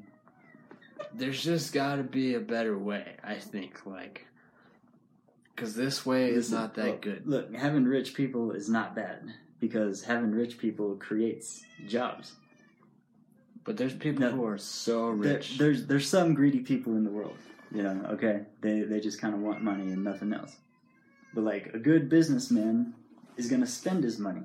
There's 1.14 1.44
just 1.44 1.74
got 1.74 1.96
to 1.96 2.04
be 2.04 2.36
a 2.36 2.40
better 2.40 2.78
way. 2.78 3.16
I 3.24 3.36
think 3.36 3.86
like 3.86 4.28
because 5.56 5.76
this 5.76 6.06
way 6.06 6.30
is 6.30 6.52
not 6.52 6.76
that 6.76 6.86
look, 6.86 7.02
good. 7.02 7.28
Look, 7.28 7.56
having 7.56 7.86
rich 7.86 8.14
people 8.14 8.52
is 8.52 8.70
not 8.70 8.96
bad 8.96 9.34
because 9.60 10.04
having 10.04 10.32
rich 10.32 10.58
people 10.58 10.96
creates 10.96 11.64
jobs. 11.88 12.34
But 13.64 13.78
there's 13.78 13.94
people 13.94 14.22
No. 14.22 14.32
who 14.32 14.46
are 14.46 14.58
so 14.58 15.16
There, 15.16 15.34
rich. 15.36 15.58
there's 15.58 15.86
there's 15.86 16.08
some 16.10 16.34
greedy 16.34 16.60
people 16.62 16.96
in 16.96 17.04
the 17.04 17.12
world. 17.12 17.38
You 17.72 17.84
know, 17.84 18.06
okay, 18.14 18.46
they 18.62 18.82
they 18.82 19.00
just 19.00 19.22
kind 19.22 19.34
of 19.34 19.40
want 19.42 19.64
money 19.64 19.92
and 19.92 20.04
nothing 20.04 20.34
else. 20.34 20.58
But 21.34 21.44
like 21.44 21.74
a 21.74 21.80
good 21.80 22.10
businessman 22.10 22.94
is 23.38 23.48
gonna 23.50 23.68
spend 23.68 24.04
his 24.04 24.20
money 24.20 24.44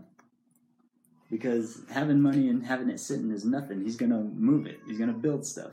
because 1.30 1.80
having 1.90 2.20
money 2.20 2.48
and 2.48 2.64
having 2.64 2.88
it 2.90 3.00
sitting 3.00 3.30
is 3.30 3.44
nothing. 3.44 3.82
He's 3.82 3.96
gonna 3.96 4.22
move 4.22 4.66
it. 4.66 4.80
He's 4.86 4.98
gonna 4.98 5.12
build 5.12 5.44
stuff. 5.44 5.72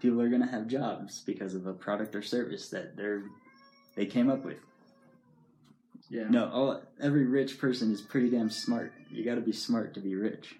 People 0.00 0.20
are 0.20 0.28
gonna 0.30 0.46
have 0.50 0.66
jobs 0.66 1.20
because 1.26 1.54
of 1.54 1.66
a 1.66 1.72
product 1.72 2.14
or 2.14 2.22
service 2.22 2.68
that 2.70 2.96
they're 2.96 3.24
they 3.96 4.06
came 4.06 4.30
up 4.30 4.44
with. 4.44 4.56
yeah. 6.08 6.28
No, 6.30 6.48
all 6.48 6.82
every 7.00 7.26
rich 7.26 7.58
person 7.58 7.92
is 7.92 8.00
pretty 8.00 8.30
damn 8.30 8.48
smart. 8.50 8.92
You 9.10 9.24
got 9.24 9.34
to 9.34 9.40
be 9.42 9.52
smart 9.52 9.92
to 9.94 10.00
be 10.00 10.14
rich. 10.14 10.54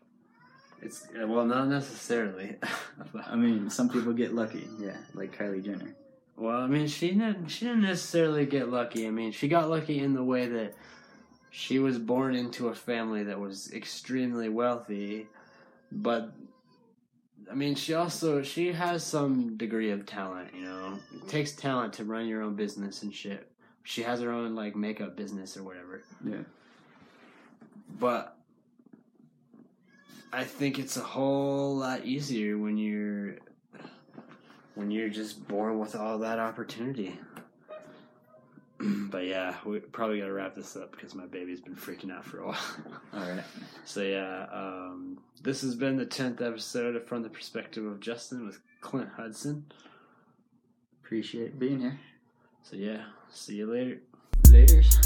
It's 0.83 1.07
well, 1.14 1.47
not 1.47 1.68
necessarily. 1.68 2.57
I 3.27 3.37
mean, 3.37 3.71
some 3.71 3.88
people 3.88 4.12
get 4.12 4.35
lucky. 4.35 4.68
Yeah, 4.79 4.97
like 5.14 5.37
Kylie 5.37 5.64
Jenner. 5.64 5.95
well, 6.37 6.61
I 6.61 6.66
mean, 6.66 6.88
she 6.88 7.12
didn't. 7.12 7.49
She 7.49 7.66
didn't 7.66 7.83
necessarily 7.83 8.47
get 8.47 8.68
lucky. 8.68 9.07
I 9.07 9.11
mean, 9.11 9.31
she 9.31 9.47
got 9.49 9.71
lucky 9.71 10.01
in 10.01 10.12
the 10.14 10.25
way 10.25 10.47
that 10.49 10.75
she 11.51 11.79
was 11.79 11.99
born 11.99 12.35
into 12.35 12.68
a 12.68 12.75
family 12.75 13.23
that 13.25 13.38
was 13.38 13.73
extremely 13.73 14.49
wealthy, 14.49 15.29
but 15.92 16.33
I 17.51 17.55
mean, 17.55 17.75
she 17.75 17.95
also 17.95 18.42
she 18.42 18.73
has 18.73 19.05
some 19.05 19.57
degree 19.57 19.90
of 19.90 20.05
talent. 20.05 20.49
You 20.55 20.62
know, 20.62 20.99
it 21.14 21.29
takes 21.29 21.53
talent 21.53 21.92
to 21.95 22.05
run 22.05 22.27
your 22.27 22.42
own 22.42 22.55
business 22.55 23.03
and 23.03 23.14
shit. 23.14 23.49
she 23.85 24.03
has 24.03 24.21
her 24.21 24.33
own 24.33 24.55
like 24.55 24.75
makeup 24.75 25.16
business 25.16 25.57
or 25.57 25.62
whatever. 25.62 26.03
Yeah. 26.25 26.37
But 28.01 28.37
I 30.33 30.45
think 30.45 30.79
it's 30.79 30.97
a 30.97 31.03
whole 31.03 31.77
lot 31.77 32.07
easier 32.07 32.57
when 32.57 32.79
you're 32.79 33.37
when 34.75 34.90
you're 34.90 35.11
just 35.11 35.47
born 35.47 35.79
with 35.79 35.95
all 35.95 36.18
that 36.18 36.38
opportunity. 36.38 37.18
but 38.81 39.27
yeah, 39.27 39.57
we 39.66 39.79
probably 39.79 40.21
got 40.21 40.27
to 40.27 40.33
wrap 40.33 40.55
this 40.55 40.75
up 40.77 40.92
because 40.92 41.14
my 41.14 41.27
baby's 41.27 41.61
been 41.61 41.77
freaking 41.77 42.11
out 42.11 42.25
for 42.25 42.38
a 42.40 42.47
while. 42.47 42.59
All 43.12 43.21
right. 43.21 43.45
so 43.85 44.01
yeah, 44.03 44.47
um, 44.51 45.18
this 45.42 45.61
has 45.61 45.75
been 45.75 45.97
the 45.97 46.07
tenth 46.07 46.40
episode 46.40 46.97
of 46.97 47.07
From 47.07 47.23
the 47.23 47.29
Perspective 47.29 47.85
of 47.85 48.01
Justin 48.01 48.47
with 48.47 48.59
Clint 48.81 49.11
Hudson. 49.16 49.66
Appreciate 51.05 51.59
being 51.59 51.81
here. 51.81 52.01
So 52.62 52.77
yeah, 52.77 53.05
see 53.31 53.57
you 53.57 53.71
later. 53.71 54.01
Laters. 54.45 55.02